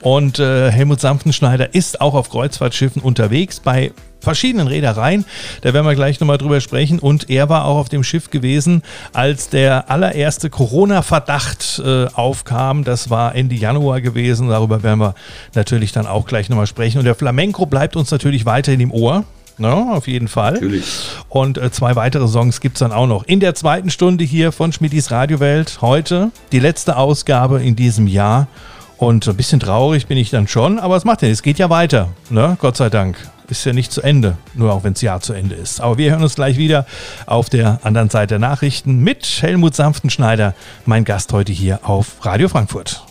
[0.00, 5.24] Und äh, Helmut Sanftenschneider ist auch auf Kreuzfahrtschiffen unterwegs bei verschiedenen Reedereien.
[5.62, 6.98] Da werden wir gleich nochmal drüber sprechen.
[6.98, 12.84] Und er war auch auf dem Schiff gewesen, als der allererste Corona-Verdacht äh, aufkam.
[12.84, 14.48] Das war Ende Januar gewesen.
[14.48, 15.14] Darüber werden wir
[15.54, 16.98] natürlich dann auch gleich nochmal sprechen.
[16.98, 19.24] Und der Flamenco bleibt uns natürlich weiterhin im Ohr.
[19.58, 20.54] No, auf jeden Fall.
[20.54, 20.84] Natürlich.
[21.28, 23.24] Und äh, zwei weitere Songs gibt es dann auch noch.
[23.24, 25.82] In der zweiten Stunde hier von Schmidtis Radiowelt.
[25.82, 28.48] Heute die letzte Ausgabe in diesem Jahr.
[28.96, 31.70] Und ein bisschen traurig bin ich dann schon, aber es macht ja Es geht ja
[31.70, 32.08] weiter.
[32.28, 32.58] Ne?
[32.60, 33.16] Gott sei Dank
[33.50, 35.80] ist ja nicht zu Ende, nur auch wenn das Jahr zu Ende ist.
[35.80, 36.86] Aber wir hören uns gleich wieder
[37.26, 40.54] auf der anderen Seite der Nachrichten mit Helmut Sanftenschneider,
[40.86, 43.09] mein Gast heute hier auf Radio Frankfurt.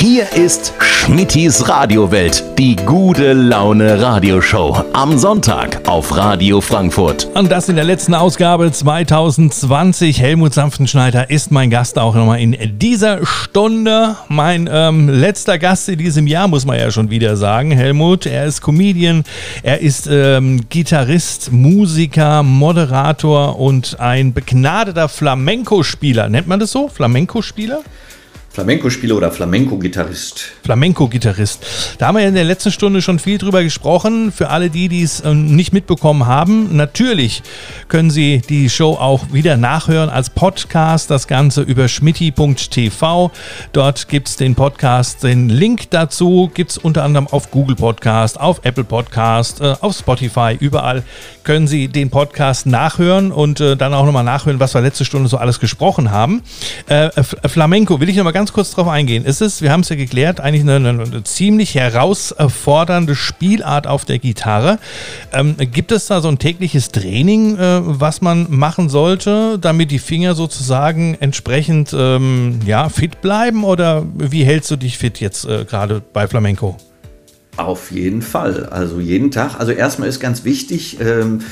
[0.00, 4.82] Hier ist Schmittis Radiowelt, die gute Laune Radioshow.
[4.94, 7.28] Am Sonntag auf Radio Frankfurt.
[7.34, 10.18] Und das in der letzten Ausgabe 2020.
[10.18, 14.16] Helmut Sanftenschneider ist mein Gast auch nochmal in dieser Stunde.
[14.28, 17.70] Mein ähm, letzter Gast in diesem Jahr, muss man ja schon wieder sagen.
[17.70, 19.24] Helmut, er ist Comedian,
[19.62, 26.30] er ist ähm, Gitarrist, Musiker, Moderator und ein begnadeter Flamenco-Spieler.
[26.30, 26.88] Nennt man das so?
[26.88, 27.82] Flamenco-Spieler?
[28.60, 30.52] Flamenco-Spieler oder Flamenco-Gitarrist.
[30.64, 31.96] Flamenco-Gitarrist.
[31.96, 34.32] Da haben wir in der letzten Stunde schon viel drüber gesprochen.
[34.32, 37.42] Für alle die, die es äh, nicht mitbekommen haben, natürlich
[37.88, 41.10] können Sie die Show auch wieder nachhören als Podcast.
[41.10, 43.30] Das Ganze über schmitti.tv.
[43.72, 48.38] Dort gibt es den Podcast, den Link dazu gibt es unter anderem auf Google Podcast,
[48.38, 51.02] auf Apple Podcast, äh, auf Spotify, überall
[51.44, 55.30] können Sie den Podcast nachhören und äh, dann auch nochmal nachhören, was wir letzte Stunde
[55.30, 56.42] so alles gesprochen haben.
[57.46, 59.24] Flamenco will ich nochmal ganz ganz kurz darauf eingehen.
[59.24, 64.04] Ist es, wir haben es ja geklärt, eigentlich eine, eine, eine, ziemlich herausfordernde Spielart auf
[64.04, 64.78] der Gitarre.
[65.32, 70.00] Ähm, gibt es da so ein tägliches Training, äh, was man machen sollte, damit die
[70.00, 73.62] Finger sozusagen entsprechend ähm, ja, fit bleiben?
[73.62, 76.76] Oder wie hältst du dich fit jetzt äh, gerade bei Flamenco?
[77.56, 78.66] Auf jeden Fall.
[78.66, 79.60] Also jeden Tag.
[79.60, 81.42] Also erstmal ist ganz wichtig, ähm,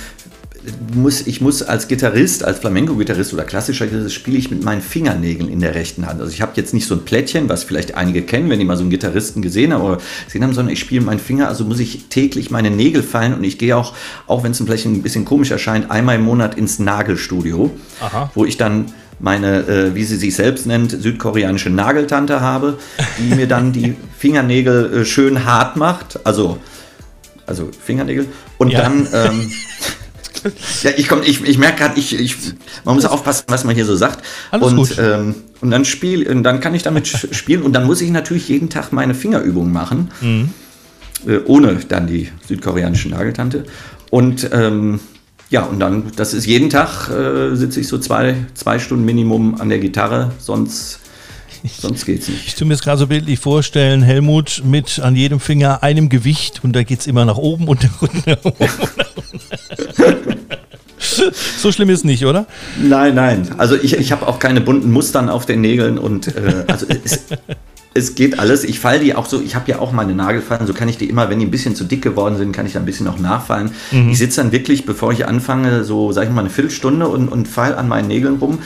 [0.95, 5.49] muss, ich muss als Gitarrist, als Flamenco-Gitarrist oder klassischer Gitarrist, spiele ich mit meinen Fingernägeln
[5.49, 6.21] in der rechten Hand.
[6.21, 8.77] Also ich habe jetzt nicht so ein Plättchen, was vielleicht einige kennen, wenn die mal
[8.77, 11.65] so einen Gitarristen gesehen haben oder gesehen haben, sondern ich spiele mit meinen Finger, also
[11.65, 13.95] muss ich täglich meine Nägel fallen und ich gehe auch,
[14.27, 18.31] auch wenn es vielleicht ein bisschen komisch erscheint, einmal im Monat ins Nagelstudio, Aha.
[18.35, 18.87] wo ich dann
[19.21, 22.79] meine, äh, wie sie sich selbst nennt, südkoreanische Nageltante habe,
[23.19, 26.59] die mir dann die Fingernägel äh, schön hart macht, also,
[27.47, 28.27] also Fingernägel,
[28.59, 28.83] und ja.
[28.83, 29.51] dann ähm,
[30.83, 32.37] ja, ich, ich, ich merke gerade, ich, ich,
[32.85, 34.25] man muss aufpassen, was man hier so sagt.
[34.51, 34.99] Alles und, gut.
[34.99, 38.49] Ähm, und dann spiel, und dann kann ich damit spielen und dann muss ich natürlich
[38.49, 40.51] jeden Tag meine Fingerübungen machen, mhm.
[41.27, 43.65] äh, ohne dann die südkoreanische Nageltante.
[44.11, 45.01] Und ähm,
[45.51, 49.61] ja, und dann, das ist jeden Tag, äh, sitze ich so zwei, zwei Stunden Minimum
[49.61, 51.01] an der Gitarre, sonst
[51.81, 52.47] Sonst geht's nicht.
[52.47, 56.63] Ich tue mir es gerade so bildlich vorstellen, Helmut mit an jedem Finger einem Gewicht
[56.63, 58.37] und da geht es immer nach oben und nach unten.
[61.59, 62.47] so schlimm ist es nicht, oder?
[62.81, 63.49] Nein, nein.
[63.59, 67.21] Also ich, ich habe auch keine bunten Mustern auf den Nägeln und äh, also es,
[67.95, 68.65] es geht alles.
[68.65, 71.09] Ich falle die auch so, ich habe ja auch meine Nagelfallen, so kann ich die
[71.09, 73.19] immer, wenn die ein bisschen zu dick geworden sind, kann ich da ein bisschen noch
[73.19, 73.71] nachfallen.
[73.91, 74.11] Mhm.
[74.11, 77.49] Ich sitze dann wirklich, bevor ich anfange, so sage ich mal eine Viertelstunde und, und
[77.49, 78.61] fall an meinen Nägeln rum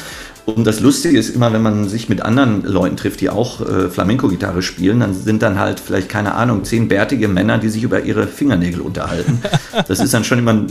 [0.44, 3.88] und das Lustige ist immer, wenn man sich mit anderen Leuten trifft, die auch äh,
[3.88, 8.00] Flamenco-Gitarre spielen, dann sind dann halt vielleicht, keine Ahnung, zehn bärtige Männer, die sich über
[8.02, 9.40] ihre Fingernägel unterhalten.
[9.88, 10.66] Das ist dann schon immer ein,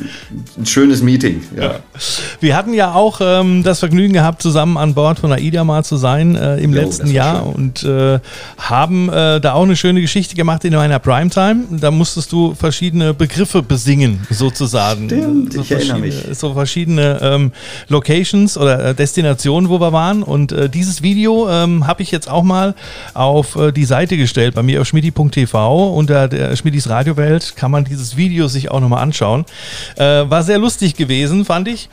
[0.57, 1.41] ein schönes Meeting.
[1.55, 1.63] Ja.
[1.63, 1.79] ja.
[2.39, 5.97] Wir hatten ja auch ähm, das Vergnügen gehabt, zusammen an Bord von AIDA mal zu
[5.97, 7.53] sein äh, im jo, letzten Jahr schön.
[7.53, 8.19] und äh,
[8.57, 11.63] haben äh, da auch eine schöne Geschichte gemacht in meiner Primetime.
[11.71, 15.05] Da musstest du verschiedene Begriffe besingen, sozusagen.
[15.07, 16.15] Stimmt, so ich erinnere mich.
[16.33, 17.51] So verschiedene ähm,
[17.89, 20.23] Locations oder äh, Destinationen Region, wo wir waren.
[20.23, 22.75] Und äh, dieses Video ähm, habe ich jetzt auch mal
[23.13, 25.89] auf äh, die Seite gestellt, bei mir auf schmidti.tv.
[25.95, 29.45] Unter der Schmidtis Radiowelt kann man dieses Video sich auch nochmal anschauen.
[29.95, 31.89] Äh, war sehr lustig gewesen, fand ich.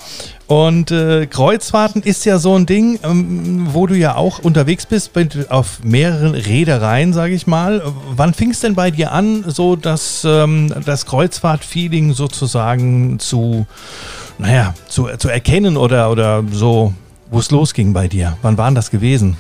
[0.47, 5.11] Und äh, Kreuzfahrten ist ja so ein Ding, ähm, wo du ja auch unterwegs bist
[5.51, 7.83] auf mehreren Reedereien, sage ich mal.
[8.17, 13.67] Wann fing es denn bei dir an, so dass ähm, das Kreuzfahrt-Feeling sozusagen zu,
[14.39, 16.95] naja, zu, zu erkennen oder, oder so
[17.31, 18.37] wo es losging bei dir.
[18.43, 19.37] Wann war das gewesen?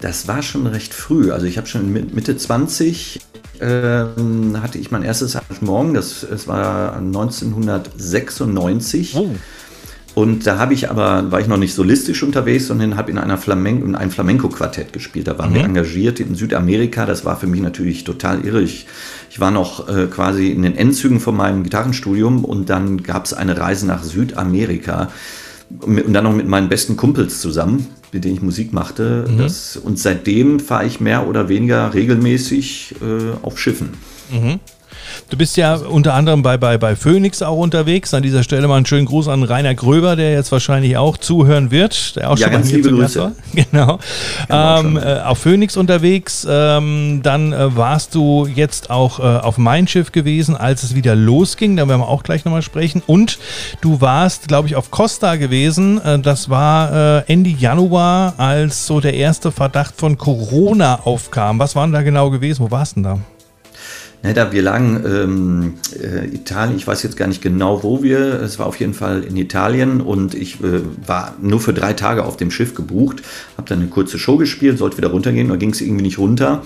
[0.00, 1.32] Das war schon recht früh.
[1.32, 3.20] Also ich habe schon Mitte 20
[3.60, 5.96] ähm, hatte ich mein erstes Arrangement.
[5.96, 9.14] Das, das war 1996.
[9.16, 9.30] Oh.
[10.14, 13.36] Und da habe ich aber, war ich noch nicht solistisch unterwegs, sondern habe in, einer
[13.36, 15.28] Flamenco, in einem Flamenco-Quartett gespielt.
[15.28, 15.56] Da waren mhm.
[15.56, 17.04] wir engagiert in Südamerika.
[17.04, 18.62] Das war für mich natürlich total irre.
[18.62, 18.86] Ich,
[19.30, 23.34] ich war noch äh, quasi in den Endzügen von meinem Gitarrenstudium und dann gab es
[23.34, 25.10] eine Reise nach Südamerika
[25.80, 29.26] und dann noch mit meinen besten Kumpels zusammen, mit denen ich Musik machte.
[29.28, 29.38] Mhm.
[29.38, 33.90] Das, und seitdem fahre ich mehr oder weniger regelmäßig äh, auf Schiffen.
[34.30, 34.60] Mhm.
[35.30, 38.14] Du bist ja unter anderem bei, bei, bei Phoenix auch unterwegs.
[38.14, 41.70] An dieser Stelle mal einen schönen Gruß an Rainer Gröber, der jetzt wahrscheinlich auch zuhören
[41.70, 43.32] wird, der auch ja, schon bei mir zu Gast war.
[43.54, 43.98] Genau.
[44.48, 46.46] Ähm, äh, auf Phoenix unterwegs.
[46.48, 51.14] Ähm, dann äh, warst du jetzt auch äh, auf mein Schiff gewesen, als es wieder
[51.14, 51.76] losging.
[51.76, 53.02] Da werden wir auch gleich nochmal sprechen.
[53.06, 53.38] Und
[53.80, 56.00] du warst, glaube ich, auf Costa gewesen.
[56.02, 61.58] Äh, das war äh, Ende Januar, als so der erste Verdacht von Corona aufkam.
[61.58, 62.64] Was war denn da genau gewesen?
[62.64, 63.35] Wo warst du denn da?
[64.26, 68.42] Ne, da wir lagen ähm, äh, Italien, ich weiß jetzt gar nicht genau, wo wir,
[68.42, 72.24] es war auf jeden Fall in Italien und ich äh, war nur für drei Tage
[72.24, 73.22] auf dem Schiff gebucht,
[73.56, 76.64] habe dann eine kurze Show gespielt, sollte wieder runtergehen, da ging es irgendwie nicht runter.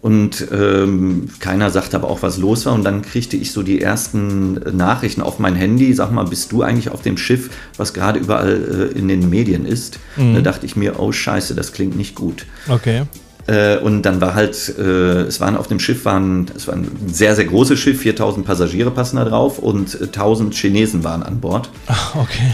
[0.00, 2.74] Und ähm, keiner sagte aber auch, was los war.
[2.74, 5.92] Und dann kriegte ich so die ersten Nachrichten auf mein Handy.
[5.94, 9.66] Sag mal, bist du eigentlich auf dem Schiff, was gerade überall äh, in den Medien
[9.66, 9.98] ist?
[10.16, 10.34] Mhm.
[10.34, 12.46] Da dachte ich mir, oh Scheiße, das klingt nicht gut.
[12.68, 13.02] Okay.
[13.46, 16.90] Äh, und dann war halt, äh, es waren auf dem Schiff, waren, es war ein
[17.06, 21.70] sehr, sehr großes Schiff, 4000 Passagiere passen da drauf und 1000 Chinesen waren an Bord.
[21.86, 22.52] Ach, okay.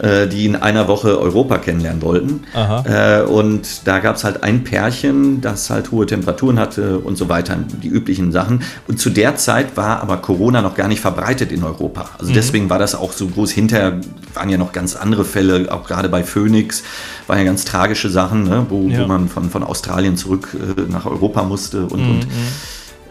[0.00, 2.44] Äh, die in einer Woche Europa kennenlernen wollten.
[2.84, 7.28] Äh, und da gab es halt ein Pärchen, das halt hohe Temperaturen hatte und so
[7.28, 8.62] weiter, die üblichen Sachen.
[8.88, 12.10] Und zu der Zeit war aber Corona noch gar nicht verbreitet in Europa.
[12.18, 12.34] Also mhm.
[12.34, 13.50] deswegen war das auch so groß.
[13.50, 14.00] Hinterher
[14.34, 16.82] waren ja noch ganz andere Fälle, auch gerade bei Phoenix,
[17.26, 19.02] waren ja ganz tragische Sachen, ne, wo, ja.
[19.02, 22.10] wo man von, von Australien zurück äh, nach Europa musste und, mhm.
[22.10, 22.26] und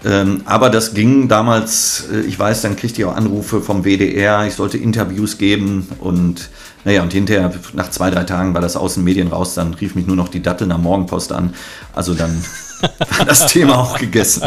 [0.05, 4.45] ähm, aber das ging damals, äh, ich weiß, dann kriegte ich auch Anrufe vom WDR,
[4.45, 6.49] ich sollte Interviews geben und
[6.85, 9.95] naja, und hinterher, nach zwei, drei Tagen war das aus den Medien raus, dann rief
[9.95, 11.53] mich nur noch die Datteln am Morgenpost an.
[11.93, 12.41] Also dann
[13.17, 14.43] war das Thema auch gegessen.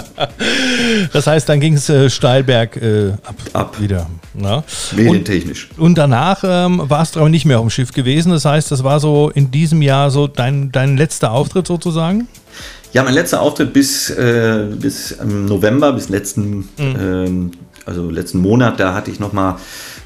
[1.13, 4.07] Das heißt, dann ging es äh, Steilberg äh, ab, ab, wieder.
[4.35, 4.65] Ja.
[4.93, 5.69] Medientechnisch.
[5.77, 8.33] Und, und danach ähm, warst du aber nicht mehr auf dem Schiff gewesen.
[8.33, 12.29] Das heißt, das war so in diesem Jahr so dein, dein letzter Auftritt sozusagen?
[12.93, 17.51] Ja, mein letzter Auftritt bis, äh, bis November, bis letzten, mhm.
[17.57, 19.57] äh, also letzten Monat, da hatte ich nochmal,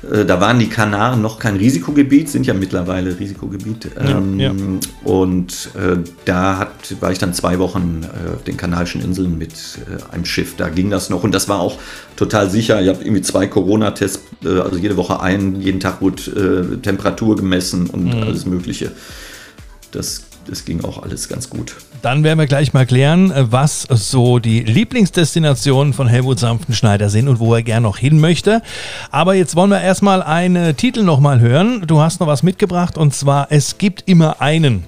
[0.09, 3.91] äh, da waren die Kanaren noch kein Risikogebiet, sind ja mittlerweile Risikogebiet.
[3.99, 4.55] Ähm, ja, ja.
[5.03, 9.53] Und äh, da hat, war ich dann zwei Wochen äh, auf den Kanarischen Inseln mit
[9.53, 10.55] äh, einem Schiff.
[10.57, 11.79] Da ging das noch und das war auch
[12.15, 12.81] total sicher.
[12.81, 18.05] Ich habe irgendwie zwei Corona-Tests, also jede Woche einen, jeden Tag wurde Temperatur gemessen und
[18.05, 18.23] mhm.
[18.23, 18.93] alles Mögliche.
[19.91, 21.77] Das das ging auch alles ganz gut.
[22.03, 27.39] Dann werden wir gleich mal klären, was so die Lieblingsdestinationen von Helmut Sanftenschneider sind und
[27.39, 28.63] wo er gern noch hin möchte.
[29.11, 31.85] Aber jetzt wollen wir erstmal einen Titel nochmal hören.
[31.87, 34.85] Du hast noch was mitgebracht und zwar Es gibt immer einen.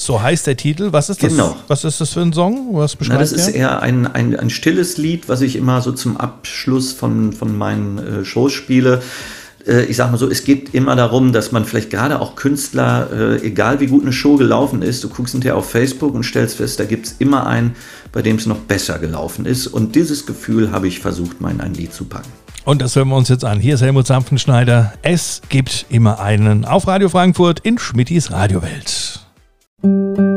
[0.00, 0.92] So heißt der Titel.
[0.92, 1.32] Was ist das?
[1.32, 1.56] Genau.
[1.68, 2.68] Was ist das für ein Song?
[2.72, 6.16] Was Na, das ist eher ein, ein, ein stilles Lied, was ich immer so zum
[6.16, 9.02] Abschluss von, von meinen äh, Shows spiele.
[9.66, 13.08] Äh, ich sag mal so, es geht immer darum, dass man vielleicht gerade auch Künstler,
[13.12, 16.56] äh, egal wie gut eine Show gelaufen ist, du guckst hinterher auf Facebook und stellst
[16.56, 17.74] fest, da gibt es immer einen,
[18.12, 19.66] bei dem es noch besser gelaufen ist.
[19.66, 22.30] Und dieses Gefühl habe ich versucht, mal in ein Lied zu packen.
[22.64, 23.58] Und das hören wir uns jetzt an.
[23.58, 24.92] Hier ist Helmut Sanftenschneider.
[25.02, 29.20] Es gibt immer einen auf Radio Frankfurt in Schmittis Radiowelt.
[29.82, 30.29] Immer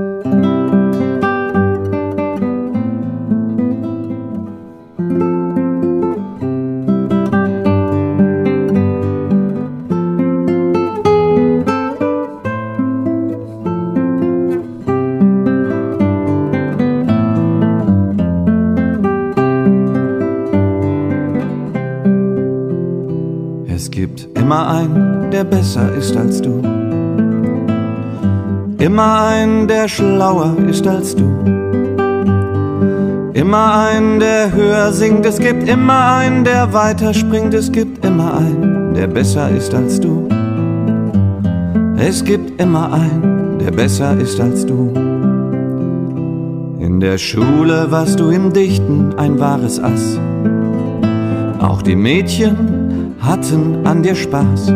[29.67, 31.23] Der schlauer ist als du.
[33.33, 35.25] Immer ein, der höher singt.
[35.25, 37.53] Es gibt immer einen, der weiter springt.
[37.53, 40.27] Es gibt immer einen, der besser ist als du.
[41.97, 44.91] Es gibt immer einen, der besser ist als du.
[46.79, 50.19] In der Schule warst du im Dichten ein wahres Ass.
[51.59, 54.73] Auch die Mädchen hatten an dir Spaß.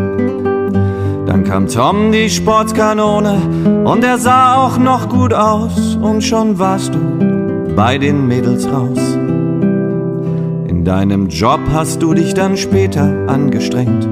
[1.37, 6.95] Dann kam Tom, die Sportskanone, und er sah auch noch gut aus, und schon warst
[6.95, 8.97] du bei den Mädels raus.
[10.67, 14.05] In deinem Job hast du dich dann später angestrengt.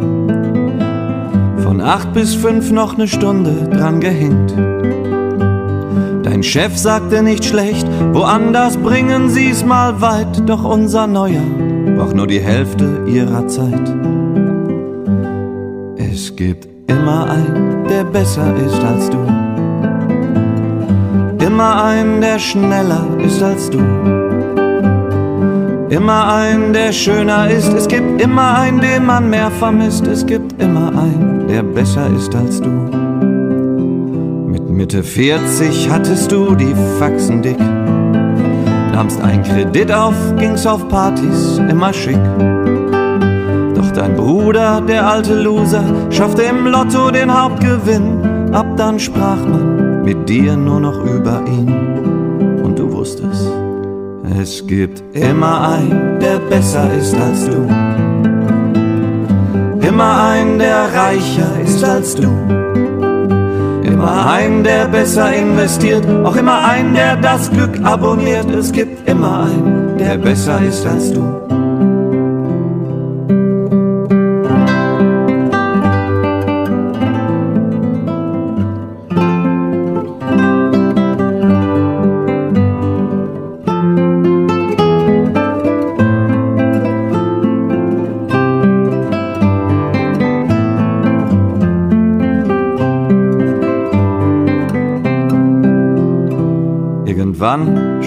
[1.63, 4.53] Von acht bis fünf noch ne Stunde dran gehängt.
[6.23, 11.41] Dein Chef sagte nicht schlecht, woanders bringen sie's mal weit, doch unser Neuer
[11.97, 13.91] braucht nur die Hälfte ihrer Zeit.
[15.97, 19.17] Es gibt immer einen, der besser ist als du.
[21.43, 23.79] Immer einen, der schneller ist als du.
[25.89, 27.71] Immer einen, der schöner ist.
[27.71, 30.07] Es gibt immer einen, den man mehr vermisst.
[30.07, 32.69] Es gibt immer einen, der besser ist als du.
[34.51, 37.59] Mit Mitte 40 hattest du die Faxen dick.
[38.91, 42.19] Nahmst einen Kredit auf, ging's auf Partys, immer schick.
[43.95, 48.53] Dein Bruder, der alte Loser, schaffte im Lotto den Hauptgewinn.
[48.53, 52.61] Ab dann sprach man mit dir nur noch über ihn.
[52.61, 53.47] Und du wusstest,
[54.37, 57.67] es gibt immer einen, der besser ist als du.
[59.87, 62.27] Immer einen, der reicher ist als du.
[63.83, 66.05] Immer einen, der besser investiert.
[66.25, 68.49] Auch immer einen, der das Glück abonniert.
[68.51, 71.44] Es gibt immer einen, der besser ist als du.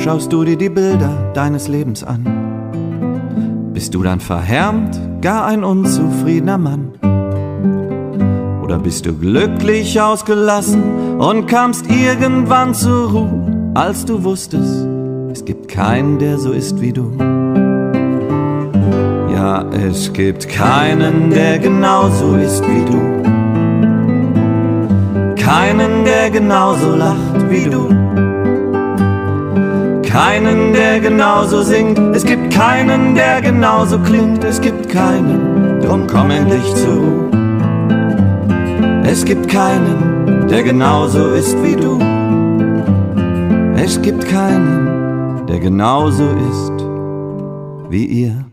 [0.03, 3.71] Schaust du dir die Bilder deines Lebens an?
[3.73, 6.93] Bist du dann verhärmt, gar ein unzufriedener Mann?
[8.63, 14.87] Oder bist du glücklich ausgelassen und kamst irgendwann zur Ruhe, als du wusstest,
[15.33, 17.13] es gibt keinen, der so ist wie du.
[19.33, 22.99] Ja, es gibt keinen, der genauso ist wie du.
[25.37, 28.08] Keinen, der genauso lacht wie du.
[30.19, 31.97] Keinen, der genauso singt.
[32.13, 34.43] Es gibt keinen, der genauso klingt.
[34.43, 37.31] Es gibt keinen, drum komm endlich zur Ruhe.
[39.05, 42.01] Es gibt keinen, der genauso ist wie du.
[43.77, 46.85] Es gibt keinen, der genauso ist
[47.89, 48.48] wie ihr.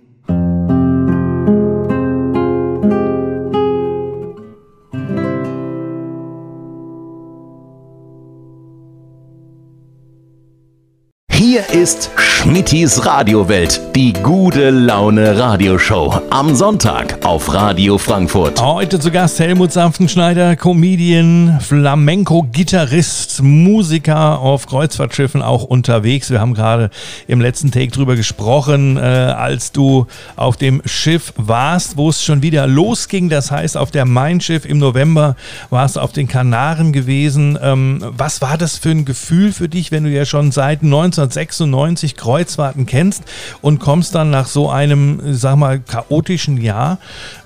[11.85, 16.19] Ist Schmittis Radiowelt, die gute Laune Radioshow.
[16.31, 18.59] Am Sonntag auf Radio Frankfurt.
[18.59, 26.31] Heute zu Gast Helmut Sanftenschneider, Comedian, Flamenco-Gitarrist, Musiker auf Kreuzfahrtschiffen auch unterwegs.
[26.31, 26.89] Wir haben gerade
[27.27, 32.41] im letzten Take drüber gesprochen, äh, als du auf dem Schiff warst, wo es schon
[32.41, 33.29] wieder losging.
[33.29, 35.35] Das heißt, auf der Main-Schiff im November
[35.69, 37.59] warst du auf den Kanaren gewesen.
[37.61, 41.74] Ähm, was war das für ein Gefühl für dich, wenn du ja schon seit 1996
[41.75, 43.23] 96 Kreuzfahrten kennst
[43.61, 46.99] und kommst dann nach so einem, sag mal, chaotischen Jahr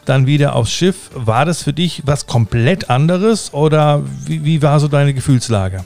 [0.05, 1.09] dann wieder aufs Schiff.
[1.13, 5.83] War das für dich was komplett anderes oder wie, wie war so deine Gefühlslage?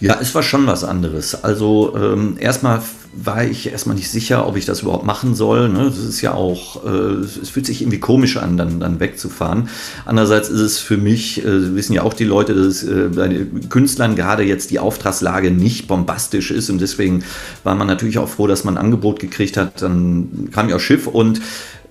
[0.00, 1.42] Ja, es war schon was anderes.
[1.42, 2.82] Also ähm, erstmal
[3.12, 5.68] war ich erstmal nicht sicher, ob ich das überhaupt machen soll.
[5.68, 5.84] Ne?
[5.86, 9.68] Das ist ja auch, äh, es fühlt sich irgendwie komisch an, dann, dann wegzufahren.
[10.04, 13.68] Andererseits ist es für mich, äh, wissen ja auch die Leute, dass äh, bei den
[13.68, 17.24] Künstlern gerade jetzt die Auftragslage nicht bombastisch ist und deswegen
[17.64, 19.82] war man natürlich auch froh, dass man ein Angebot gekriegt hat.
[19.82, 21.40] Dann kam aufs Schiff und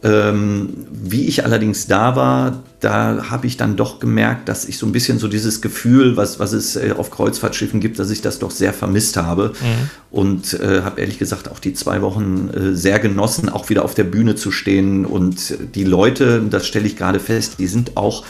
[0.08, 4.86] ähm, wie ich allerdings da war, da habe ich dann doch gemerkt, dass ich so
[4.86, 8.39] ein bisschen so dieses Gefühl, was, was es äh, auf Kreuzfahrtschiffen gibt, dass ich das
[8.39, 9.53] doch sehr vermisst habe.
[9.60, 9.89] Mhm.
[10.12, 13.95] Und äh, habe ehrlich gesagt auch die zwei Wochen äh, sehr genossen, auch wieder auf
[13.95, 15.05] der Bühne zu stehen.
[15.05, 18.24] Und die Leute, das stelle ich gerade fest, die sind auch,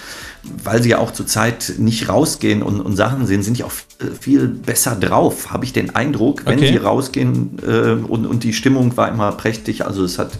[0.63, 3.73] weil sie ja auch zurzeit nicht rausgehen und, und Sachen sehen, sind die auch
[4.19, 6.71] viel besser drauf, habe ich den Eindruck, wenn okay.
[6.71, 7.59] sie rausgehen.
[7.67, 9.85] Äh, und, und die Stimmung war immer prächtig.
[9.85, 10.31] Also es hat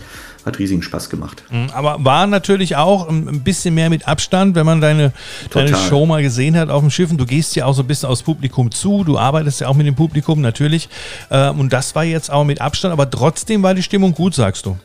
[0.48, 1.44] hat riesigen Spaß gemacht.
[1.52, 5.14] Mhm, aber war natürlich auch ein bisschen mehr mit Abstand, wenn man deine,
[5.52, 7.12] deine Show mal gesehen hat auf dem Schiff.
[7.12, 9.76] Und du gehst ja auch so ein bisschen aufs Publikum zu, du arbeitest ja auch
[9.76, 10.90] mit dem Publikum natürlich.
[11.30, 14.66] Ähm, und das war jetzt auch mit Abstand, aber trotzdem war die Stimmung gut, sagst
[14.66, 14.78] du.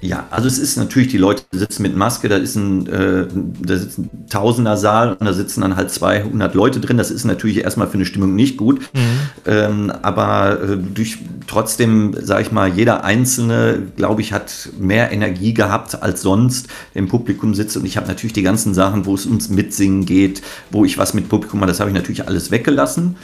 [0.00, 3.26] Ja, also es ist natürlich, die Leute sitzen mit Maske, da ist ein, äh,
[3.62, 6.96] da sitzt ein Tausender Saal und da sitzen dann halt 200 Leute drin.
[6.96, 8.80] Das ist natürlich erstmal für eine Stimmung nicht gut.
[8.92, 9.00] Mhm.
[9.46, 11.18] Ähm, aber äh, durch,
[11.48, 17.08] trotzdem, sage ich mal, jeder Einzelne, glaube ich, hat mehr Energie gehabt als sonst im
[17.08, 17.76] Publikum sitzt.
[17.76, 21.12] Und ich habe natürlich die ganzen Sachen, wo es ums Mitsingen geht, wo ich was
[21.12, 23.16] mit Publikum habe, das habe ich natürlich alles weggelassen.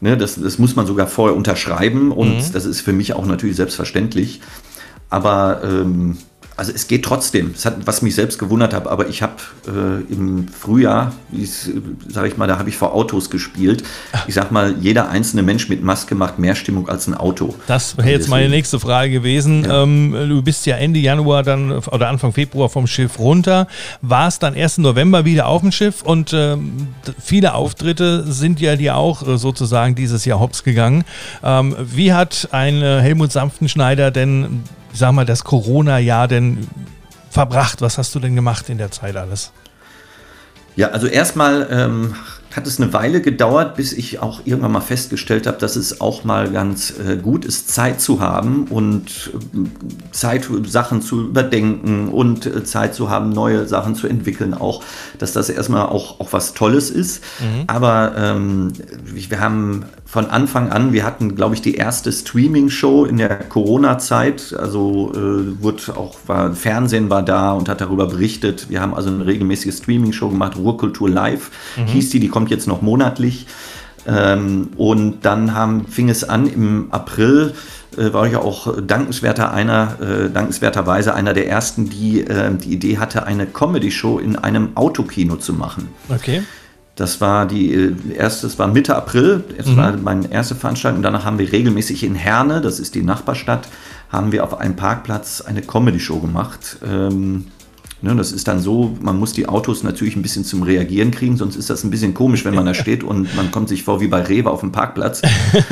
[0.00, 2.52] Ne, das, das muss man sogar vorher unterschreiben und mhm.
[2.52, 4.40] das ist für mich auch natürlich selbstverständlich.
[5.10, 6.16] Aber ähm,
[6.56, 7.52] also es geht trotzdem.
[7.54, 9.34] Es hat, was mich selbst gewundert hat, aber ich habe
[9.66, 11.12] äh, im Frühjahr,
[12.08, 13.82] sage ich mal, da habe ich vor Autos gespielt.
[14.26, 17.54] Ich sag mal, jeder einzelne Mensch mit Maske macht mehr Stimmung als ein Auto.
[17.66, 19.64] Das wäre jetzt meine nächste Frage gewesen.
[19.64, 19.82] Ja.
[19.82, 23.66] Ähm, du bist ja Ende Januar dann oder Anfang Februar vom Schiff runter,
[24.02, 24.78] warst dann 1.
[24.78, 26.88] November wieder auf dem Schiff und ähm,
[27.20, 31.04] viele Auftritte sind ja dir auch äh, sozusagen dieses Jahr hops gegangen.
[31.42, 36.66] Ähm, wie hat ein äh, Helmut Sanftenschneider denn ich sag mal, das Corona-Jahr denn
[37.30, 37.80] verbracht?
[37.80, 39.52] Was hast du denn gemacht in der Zeit alles?
[40.76, 42.14] Ja, also erstmal ähm,
[42.54, 46.24] hat es eine Weile gedauert, bis ich auch irgendwann mal festgestellt habe, dass es auch
[46.24, 52.46] mal ganz äh, gut ist, Zeit zu haben und äh, Zeit, Sachen zu überdenken und
[52.46, 54.82] äh, Zeit zu haben, neue Sachen zu entwickeln, auch,
[55.18, 57.22] dass das erstmal auch, auch was Tolles ist.
[57.40, 57.64] Mhm.
[57.66, 58.72] Aber ähm,
[59.04, 64.54] wir haben von Anfang an, wir hatten, glaube ich, die erste Streaming-Show in der Corona-Zeit.
[64.58, 68.68] Also äh, wurde auch, war, Fernsehen war da und hat darüber berichtet.
[68.68, 71.86] Wir haben also eine regelmäßige Streaming-Show gemacht, Ruhrkultur Live mhm.
[71.86, 73.46] hieß die, die kommt jetzt noch monatlich.
[74.06, 77.54] Ähm, und dann haben, fing es an im April,
[77.96, 82.98] äh, war ich auch dankenswerter einer, äh, dankenswerterweise einer der ersten, die äh, die Idee
[82.98, 85.88] hatte, eine Comedy-Show in einem Autokino zu machen.
[86.10, 86.42] Okay.
[86.94, 89.76] Das war die äh, erste, das war Mitte April, das mhm.
[89.76, 91.02] war meine erste Veranstaltung.
[91.02, 93.68] Danach haben wir regelmäßig in Herne, das ist die Nachbarstadt,
[94.10, 96.78] haben wir auf einem Parkplatz eine Comedy-Show gemacht.
[96.84, 97.46] Ähm,
[98.04, 101.36] Ne, das ist dann so, man muss die Autos natürlich ein bisschen zum Reagieren kriegen,
[101.36, 104.00] sonst ist das ein bisschen komisch, wenn man da steht und man kommt sich vor
[104.00, 105.22] wie bei Rewe auf dem Parkplatz.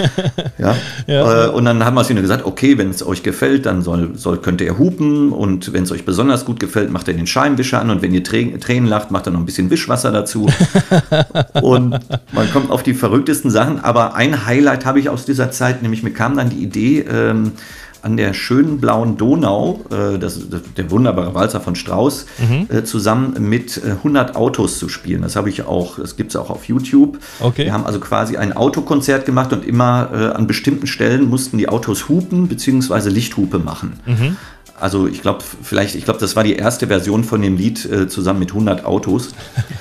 [0.59, 0.77] ja.
[1.09, 1.47] ja.
[1.47, 4.17] Äh, und dann haben wir es ihnen gesagt, okay, wenn es euch gefällt, dann soll,
[4.17, 7.81] soll, könnt ihr hupen und wenn es euch besonders gut gefällt, macht ihr den Scheinwischer
[7.81, 10.49] an und wenn ihr Tränen lacht, macht er noch ein bisschen Wischwasser dazu.
[11.63, 11.99] und
[12.31, 16.05] man kommt auf die verrücktesten Sachen, aber ein Highlight habe ich aus dieser Zeit, nämlich
[16.05, 17.55] mir kam dann die Idee, ähm,
[18.03, 22.67] an der schönen blauen Donau, äh, das, das, der wunderbare Walzer von Strauß, mhm.
[22.75, 25.23] äh, zusammen mit äh, 100 Autos zu spielen.
[25.23, 27.19] Das habe ich auch, das gibt es auch auf YouTube.
[27.41, 27.65] Okay.
[27.65, 31.69] Wir haben also quasi ein Autokonzert gemacht und immer äh, an bestimmten Stellen mussten die
[31.69, 33.09] Autos hupen bzw.
[33.11, 34.01] Lichthupe machen.
[34.07, 34.37] Mhm.
[34.81, 38.09] Also ich glaube, vielleicht, ich glaube, das war die erste Version von dem Lied äh,
[38.09, 39.35] zusammen mit 100 Autos.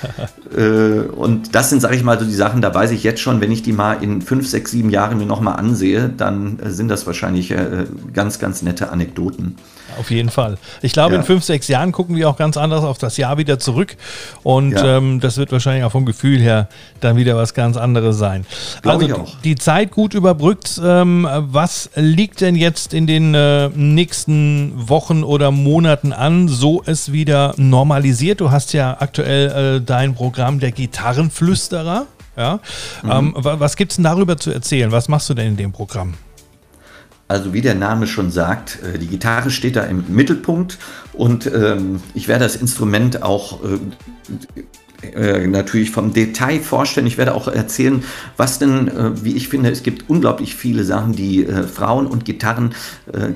[0.56, 3.40] äh, und das sind, sage ich mal, so die Sachen, da weiß ich jetzt schon,
[3.40, 6.88] wenn ich die mal in fünf, sechs, sieben Jahren mir nochmal ansehe, dann äh, sind
[6.88, 9.56] das wahrscheinlich äh, ganz, ganz nette Anekdoten.
[9.98, 10.58] Auf jeden Fall.
[10.82, 11.20] Ich glaube, ja.
[11.20, 13.96] in fünf, sechs Jahren gucken wir auch ganz anders auf das Jahr wieder zurück.
[14.42, 14.98] Und ja.
[14.98, 16.68] ähm, das wird wahrscheinlich auch vom Gefühl her
[17.00, 18.46] dann wieder was ganz anderes sein.
[18.82, 20.80] Glaube also die Zeit gut überbrückt.
[20.82, 27.12] Ähm, was liegt denn jetzt in den äh, nächsten Wochen oder Monaten an, so es
[27.12, 28.40] wieder normalisiert?
[28.40, 32.06] Du hast ja aktuell äh, dein Programm der Gitarrenflüsterer.
[32.36, 32.60] Ja?
[33.02, 33.10] Mhm.
[33.10, 34.92] Ähm, was gibt es denn darüber zu erzählen?
[34.92, 36.14] Was machst du denn in dem Programm?
[37.30, 40.78] Also wie der Name schon sagt, äh, die Gitarre steht da im Mittelpunkt
[41.12, 47.06] und ähm, ich werde das Instrument auch äh, äh, natürlich vom Detail vorstellen.
[47.06, 48.02] Ich werde auch erzählen,
[48.36, 52.24] was denn, äh, wie ich finde, es gibt unglaublich viele Sachen, die äh, Frauen und
[52.24, 52.74] Gitarren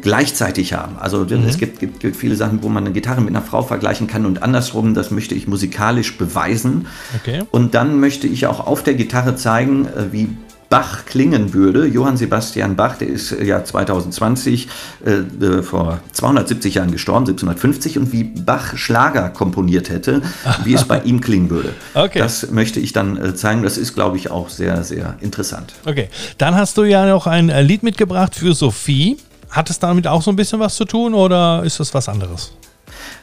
[0.03, 0.99] gleichzeitig haben.
[0.99, 1.45] Also mhm.
[1.47, 4.26] es gibt, gibt, gibt, viele Sachen, wo man eine Gitarre mit einer Frau vergleichen kann
[4.26, 6.88] und andersrum, das möchte ich musikalisch beweisen.
[7.20, 7.42] Okay.
[7.53, 10.28] Und dann möchte ich auch auf der Gitarre zeigen, wie
[10.75, 11.87] Bach klingen würde.
[11.87, 14.68] Johann Sebastian Bach, der ist äh, ja 2020
[15.07, 20.20] äh, äh, vor 270 Jahren gestorben, 1750, und wie Bach Schlager komponiert hätte,
[20.64, 21.75] wie es bei ihm klingen würde.
[21.95, 22.18] Okay.
[22.18, 23.62] Das möchte ich dann äh, zeigen.
[23.62, 25.75] Das ist, glaube ich, auch sehr, sehr interessant.
[25.87, 26.09] Okay,
[26.39, 29.16] dann hast du ja noch ein Lied mitgebracht für Sophie.
[29.51, 32.53] Hat es damit auch so ein bisschen was zu tun oder ist das was anderes?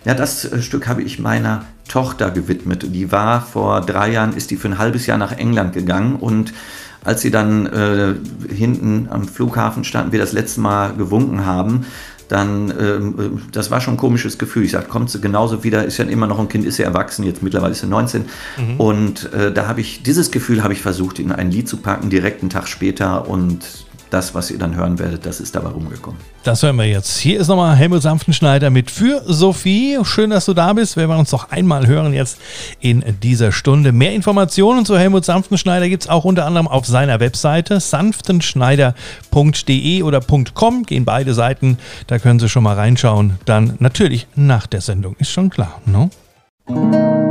[0.05, 2.85] Ja, das Stück habe ich meiner Tochter gewidmet.
[2.95, 6.53] Die war vor drei Jahren, ist die für ein halbes Jahr nach England gegangen und
[7.03, 8.13] als sie dann äh,
[8.53, 11.85] hinten am Flughafen standen, wir das letzte Mal gewunken haben,
[12.31, 14.63] dann, ähm, äh, das war schon ein komisches Gefühl.
[14.63, 17.25] Ich sagte, kommt sie genauso wieder, ist ja immer noch ein Kind, ist ja erwachsen,
[17.25, 18.21] jetzt mittlerweile ist sie 19.
[18.57, 18.79] Mhm.
[18.79, 22.09] Und äh, da habe ich, dieses Gefühl habe ich versucht, in ein Lied zu packen,
[22.09, 26.19] direkt einen Tag später und das, was ihr dann hören werdet, das ist dabei rumgekommen.
[26.43, 27.17] Das hören wir jetzt.
[27.17, 29.97] Hier ist nochmal Helmut Sanftenschneider mit für Sophie.
[30.03, 30.97] Schön, dass du da bist.
[30.97, 32.37] Wir uns noch einmal hören jetzt
[32.79, 33.91] in dieser Stunde.
[33.91, 40.21] Mehr Informationen zu Helmut Sanftenschneider gibt es auch unter anderem auf seiner Webseite sanftenschneider.de oder
[40.53, 40.83] .com.
[40.83, 43.39] Gehen beide Seiten, da können Sie schon mal reinschauen.
[43.45, 45.79] Dann natürlich nach der Sendung, ist schon klar.
[45.85, 46.09] Ne?
[46.67, 47.30] Hier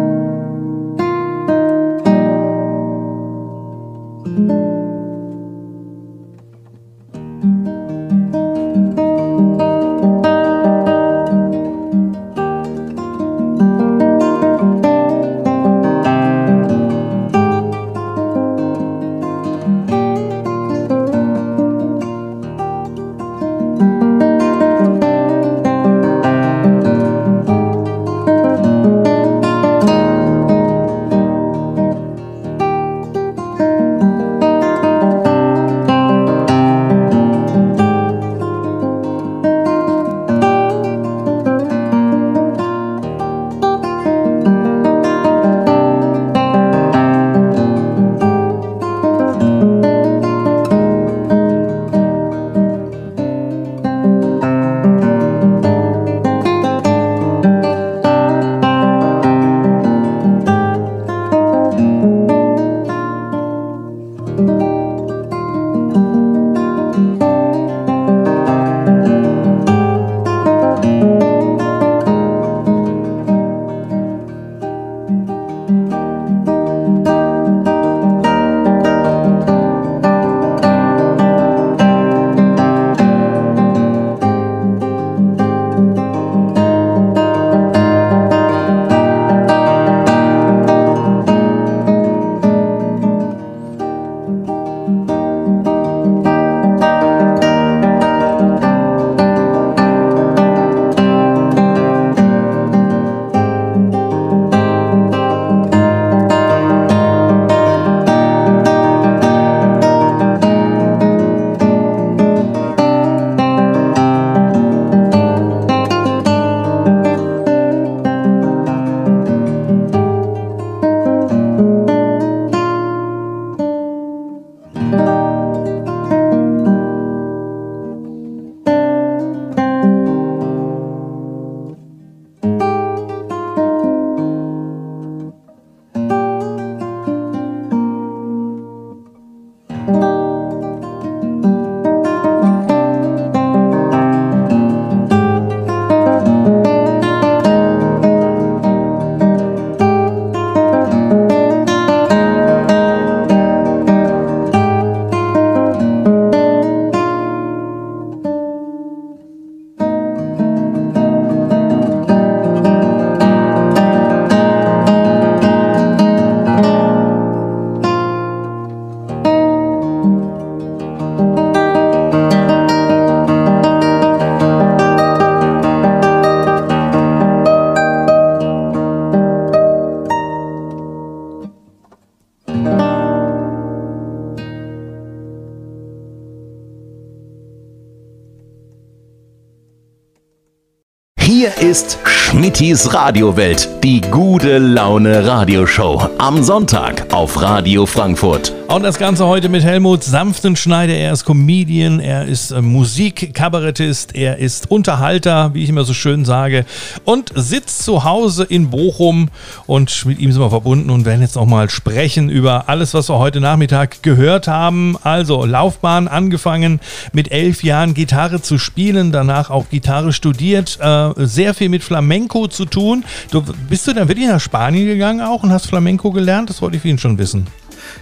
[192.61, 196.11] Schmittis Radiowelt, die gute Laune Radioshow.
[196.19, 198.60] Am Sonntag auf Radio Frankfurt.
[198.71, 200.95] Und das Ganze heute mit Helmut Sanftenschneider.
[200.95, 206.25] Er ist Comedian, er ist äh, Musikkabarettist, er ist Unterhalter, wie ich immer so schön
[206.25, 206.65] sage,
[207.05, 209.31] und sitzt zu Hause in Bochum.
[209.67, 213.09] Und mit ihm sind wir verbunden und werden jetzt auch mal sprechen über alles, was
[213.09, 214.97] wir heute Nachmittag gehört haben.
[215.03, 216.79] Also Laufbahn angefangen
[217.13, 222.47] mit elf Jahren Gitarre zu spielen, danach auch Gitarre studiert, äh, sehr viel mit Flamenco
[222.47, 223.05] zu tun.
[223.33, 226.51] Du, bist du dann wirklich nach Spanien gegangen auch und hast Flamenco gelernt?
[226.51, 227.49] Das wollte ich von Ihnen schon wissen.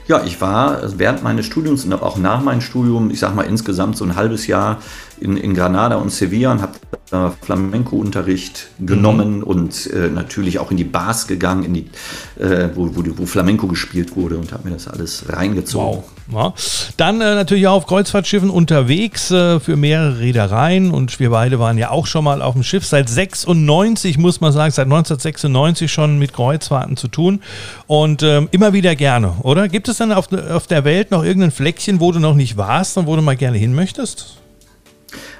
[0.07, 3.97] Ja, ich war während meines Studiums und auch nach meinem Studium, ich sag mal insgesamt
[3.97, 4.80] so ein halbes Jahr
[5.21, 6.73] in, in Granada und Sevilla und habe
[7.11, 9.43] äh, Flamenco-Unterricht genommen mhm.
[9.43, 11.91] und äh, natürlich auch in die Bars gegangen, in die,
[12.39, 16.03] äh, wo, wo, wo, Flamenco gespielt wurde und habe mir das alles reingezogen.
[16.27, 16.53] Wow.
[16.55, 16.93] Ja.
[16.99, 21.79] Dann äh, natürlich auch auf Kreuzfahrtschiffen unterwegs äh, für mehrere Reedereien und wir beide waren
[21.79, 22.85] ja auch schon mal auf dem Schiff.
[22.85, 27.41] Seit 96 muss man sagen, seit 1996 schon mit Kreuzfahrten zu tun
[27.87, 29.69] und ähm, immer wieder gerne, oder?
[29.69, 32.99] Gibt es dann auf, auf der Welt noch irgendein Fleckchen, wo du noch nicht warst
[32.99, 34.39] und wo du mal gerne hin möchtest?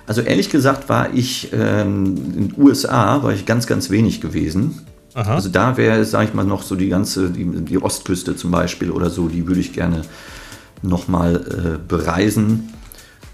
[0.09, 4.81] Also ehrlich gesagt war ich ähm, in den USA, war ich ganz, ganz wenig gewesen.
[5.13, 5.35] Aha.
[5.35, 8.91] Also da wäre, sage ich mal, noch so die ganze, die, die, Ostküste zum Beispiel
[8.91, 10.03] oder so, die würde ich gerne
[10.81, 12.73] nochmal äh, bereisen.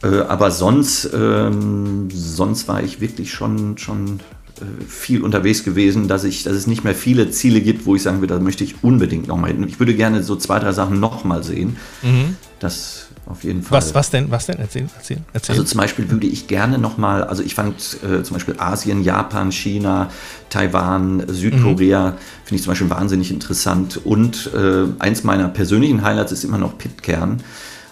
[0.03, 4.19] Äh, aber sonst, ähm, sonst war ich wirklich schon, schon
[4.61, 8.03] äh, viel unterwegs gewesen, dass, ich, dass es nicht mehr viele Ziele gibt, wo ich
[8.03, 9.65] sagen würde, da möchte ich unbedingt nochmal hin.
[9.69, 11.77] Ich würde gerne so zwei, drei Sachen nochmal sehen.
[12.03, 12.37] Mhm.
[12.59, 13.79] Das auf jeden Fall.
[13.79, 14.31] Was, was denn?
[14.31, 14.59] Was denn?
[14.59, 15.55] Erzähl, erzähl, erzähl.
[15.55, 19.51] Also zum Beispiel würde ich gerne nochmal, also ich fand äh, zum Beispiel Asien, Japan,
[19.51, 20.11] China,
[20.51, 22.15] Taiwan, Südkorea, mhm.
[22.45, 24.01] finde ich zum Beispiel wahnsinnig interessant.
[24.05, 27.43] Und äh, eins meiner persönlichen Highlights ist immer noch Pitcairn.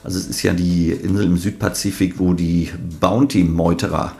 [0.05, 2.71] Also es ist ja die Insel im Südpazifik, wo die
[3.01, 4.13] Bounty-Meuterer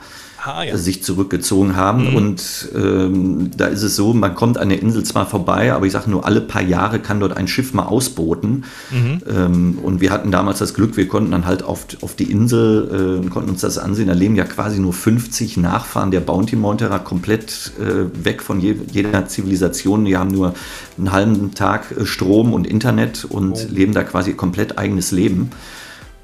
[0.45, 0.77] ah, ja.
[0.77, 2.11] sich zurückgezogen haben.
[2.11, 2.15] Mhm.
[2.15, 5.91] Und ähm, da ist es so, man kommt an der Insel zwar vorbei, aber ich
[5.91, 8.65] sage nur, alle paar Jahre kann dort ein Schiff mal ausboten.
[8.91, 9.21] Mhm.
[9.27, 13.21] Ähm, und wir hatten damals das Glück, wir konnten dann halt auf, auf die Insel
[13.23, 14.07] äh, konnten uns das ansehen.
[14.07, 18.75] Da leben ja quasi nur 50 Nachfahren der Bounty Monterer komplett äh, weg von je,
[18.91, 20.05] jeder Zivilisation.
[20.05, 20.53] Die haben nur
[20.97, 23.67] einen halben Tag äh, Strom und Internet und oh.
[23.69, 25.51] leben da quasi komplett eigenes Leben.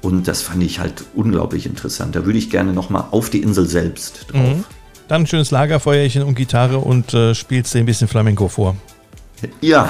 [0.02, 2.16] Und das fand ich halt unglaublich interessant.
[2.16, 4.40] Da würde ich gerne nochmal auf die Insel selbst drauf.
[4.40, 4.64] Mhm.
[5.08, 8.76] Dann ein schönes Lagerfeuerchen und Gitarre und äh, spielst dir ein bisschen Flamenco vor.
[9.60, 9.88] Ja,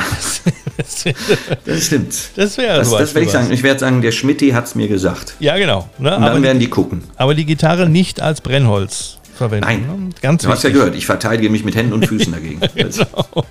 [0.77, 2.15] das stimmt.
[2.37, 3.53] Das wäre das, das werde ich sagen.
[3.53, 5.35] Ich werde sagen, der Schmidti hat es mir gesagt.
[5.41, 5.89] Ja, genau.
[5.99, 6.15] Ne?
[6.15, 7.03] Und dann aber werden die gucken.
[7.17, 9.66] Aber die Gitarre nicht als Brennholz verwenden.
[9.66, 10.11] Nein, ne?
[10.20, 12.61] ganz du hast ja gehört, ich verteidige mich mit Händen und Füßen dagegen.
[12.74, 13.47] genau.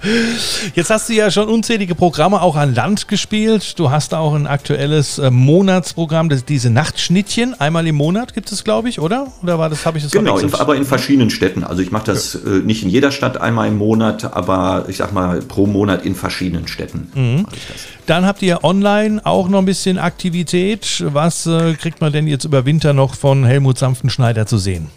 [0.76, 3.80] Jetzt hast du ja schon unzählige Programme auch an Land gespielt.
[3.80, 8.64] Du hast auch ein aktuelles äh, Monatsprogramm, das, diese Nachtschnittchen, einmal im Monat gibt es,
[8.64, 9.28] glaube ich, oder?
[9.42, 11.64] Oder war das, habe ich das Genau, in, aber in verschiedenen Städten.
[11.64, 12.52] Also ich mache das ja.
[12.52, 16.14] äh, nicht in jeder Stadt einmal im Monat, aber ich sag mal pro Monat in
[16.14, 17.12] verschiedenen Städten.
[17.16, 17.46] Mhm.
[18.06, 21.04] Dann habt ihr online auch noch ein bisschen Aktivität.
[21.08, 24.90] Was äh, kriegt man denn jetzt über Winter noch von Helmut Sanftenschneider zu sehen?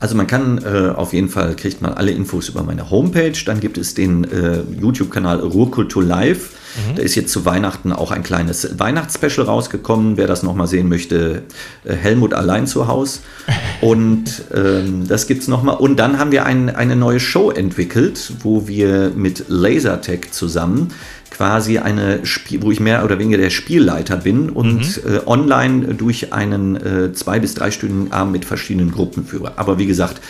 [0.00, 3.32] Also man kann äh, auf jeden Fall, kriegt man alle Infos über meine Homepage.
[3.44, 6.50] Dann gibt es den äh, YouTube-Kanal Ruhrkultur Live.
[6.76, 6.96] Mhm.
[6.96, 10.16] Da ist jetzt zu Weihnachten auch ein kleines Weihnachtsspecial rausgekommen.
[10.16, 11.42] Wer das nochmal sehen möchte,
[11.84, 13.20] äh, Helmut allein zu Hause.
[13.80, 15.76] Und ähm, das gibt es nochmal.
[15.76, 20.92] Und dann haben wir ein, eine neue Show entwickelt, wo wir mit Lasertech zusammen
[21.38, 25.14] quasi eine, Spiel, wo ich mehr oder weniger der Spielleiter bin und mhm.
[25.14, 29.52] äh, online durch einen äh, zwei- bis dreistündigen Abend mit verschiedenen Gruppen führe.
[29.54, 30.20] Aber wie gesagt,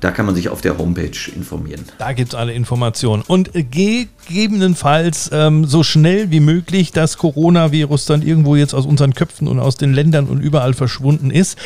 [0.00, 1.84] da kann man sich auf der Homepage informieren.
[1.98, 3.22] Da gibt es alle Informationen.
[3.24, 9.14] Und äh, gegebenenfalls ähm, so schnell wie möglich das Coronavirus dann irgendwo jetzt aus unseren
[9.14, 11.56] Köpfen und aus den Ländern und überall verschwunden ist.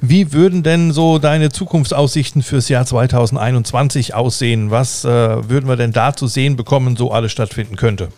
[0.00, 4.72] Wie würden denn so deine Zukunftsaussichten fürs Jahr 2021 aussehen?
[4.72, 8.08] Was äh, würden wir denn da zu sehen bekommen, so alles stattfinden könnte?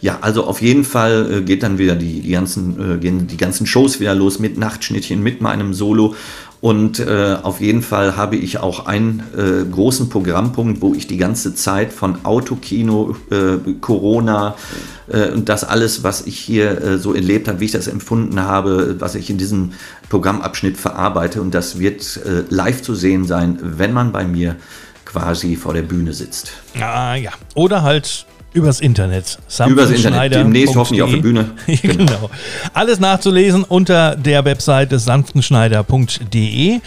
[0.00, 3.36] Ja, also auf jeden Fall äh, geht dann wieder die, die, ganzen, äh, gehen die
[3.36, 6.14] ganzen Shows wieder los mit Nachtschnittchen, mit meinem Solo.
[6.60, 11.18] Und äh, auf jeden Fall habe ich auch einen äh, großen Programmpunkt, wo ich die
[11.18, 14.56] ganze Zeit von Autokino, äh, Corona
[15.06, 18.96] äh, und das alles, was ich hier so erlebt habe, wie ich das empfunden habe,
[18.98, 19.72] was ich in diesem
[20.08, 21.42] Programmabschnitt verarbeite.
[21.42, 24.56] Und das wird live zu sehen sein, wenn man bei mir
[25.04, 26.52] quasi vor der Bühne sitzt.
[26.80, 28.26] Ah ja, oder halt
[28.56, 29.38] Übers Internet.
[29.66, 30.34] Übers Internet.
[30.34, 31.50] Demnächst hoffentlich auf der Bühne.
[31.66, 32.06] Genau.
[32.06, 32.30] genau.
[32.72, 36.80] Alles nachzulesen unter der Webseite sanftenschneider.de.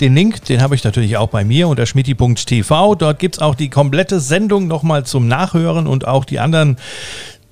[0.00, 2.94] Den Link, den habe ich natürlich auch bei mir unter schmitti.tv.
[2.94, 6.76] Dort gibt es auch die komplette Sendung nochmal zum Nachhören und auch die anderen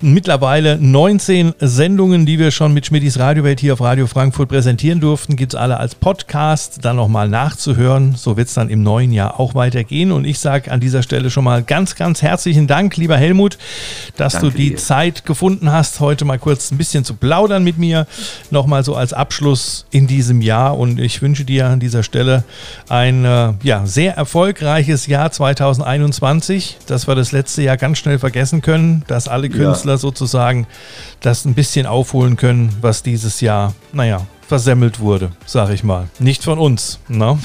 [0.03, 5.35] mittlerweile 19 Sendungen, die wir schon mit Schmidtis Radiowelt hier auf Radio Frankfurt präsentieren durften.
[5.35, 8.15] Gibt es alle als Podcast dann nochmal nachzuhören.
[8.15, 10.11] So wird es dann im neuen Jahr auch weitergehen.
[10.11, 13.57] Und ich sage an dieser Stelle schon mal ganz, ganz herzlichen Dank, lieber Helmut,
[14.17, 14.77] dass Danke du die dir.
[14.77, 18.05] Zeit gefunden hast, heute mal kurz ein bisschen zu plaudern mit mir.
[18.51, 20.77] Nochmal so als Abschluss in diesem Jahr.
[20.77, 22.43] Und ich wünsche dir an dieser Stelle
[22.89, 28.61] ein äh, ja, sehr erfolgreiches Jahr 2021, dass wir das letzte Jahr ganz schnell vergessen
[28.61, 29.92] können, dass alle Künstler ja.
[29.97, 30.67] Sozusagen
[31.21, 36.09] das ein bisschen aufholen können, was dieses Jahr, naja, versemmelt wurde, sag ich mal.
[36.19, 36.99] Nicht von uns.
[37.07, 37.39] Ne?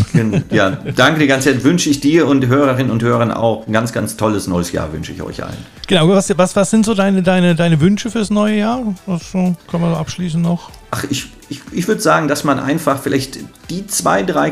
[0.50, 1.64] Ja, danke die ganze Zeit.
[1.64, 5.12] Wünsche ich dir und Hörerinnen und Hörern auch ein ganz, ganz tolles neues Jahr, wünsche
[5.12, 5.56] ich euch allen.
[5.86, 8.94] Genau, was, was, was sind so deine, deine, deine Wünsche fürs neue Jahr?
[9.06, 10.70] Was kann man abschließen noch?
[10.90, 13.38] Ach, ich, ich, ich würde sagen, dass man einfach vielleicht
[13.70, 14.50] die zwei, drei,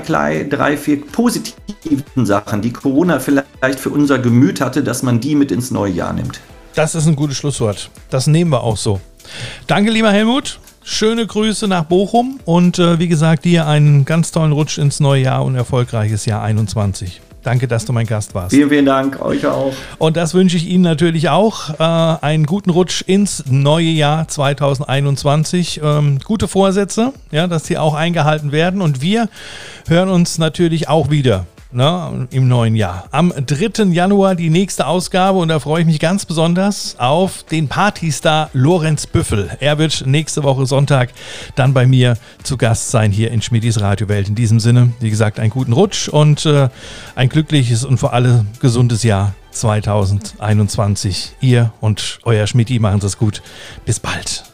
[0.48, 5.50] drei, vier positiven Sachen, die Corona vielleicht für unser Gemüt hatte, dass man die mit
[5.50, 6.40] ins neue Jahr nimmt.
[6.76, 7.88] Das ist ein gutes Schlusswort.
[8.10, 9.00] Das nehmen wir auch so.
[9.66, 10.60] Danke, lieber Helmut.
[10.84, 15.22] Schöne Grüße nach Bochum und äh, wie gesagt, dir einen ganz tollen Rutsch ins neue
[15.22, 17.22] Jahr und erfolgreiches Jahr 21.
[17.42, 18.54] Danke, dass du mein Gast warst.
[18.54, 19.72] Vielen, vielen Dank, euch auch.
[19.96, 21.70] Und das wünsche ich Ihnen natürlich auch.
[21.80, 25.80] Äh, einen guten Rutsch ins neue Jahr 2021.
[25.82, 28.82] Ähm, gute Vorsätze, ja, dass sie auch eingehalten werden.
[28.82, 29.30] Und wir
[29.88, 33.04] hören uns natürlich auch wieder ne, im neuen Jahr.
[33.10, 33.84] Am 3.
[33.92, 39.06] Januar die nächste Ausgabe und da freue ich mich ganz besonders auf den Partystar Lorenz
[39.06, 39.50] Büffel.
[39.60, 41.10] Er wird nächste Woche Sonntag
[41.54, 44.28] dann bei mir zu Gast sein hier in Schmidis Radiowelt.
[44.28, 46.68] In diesem Sinne, wie gesagt, einen guten Rutsch und äh,
[47.14, 51.36] ein glückliches und vor allem gesundes Jahr 2021.
[51.40, 53.42] Ihr und euer Schmidti machen es gut.
[53.84, 54.44] Bis bald.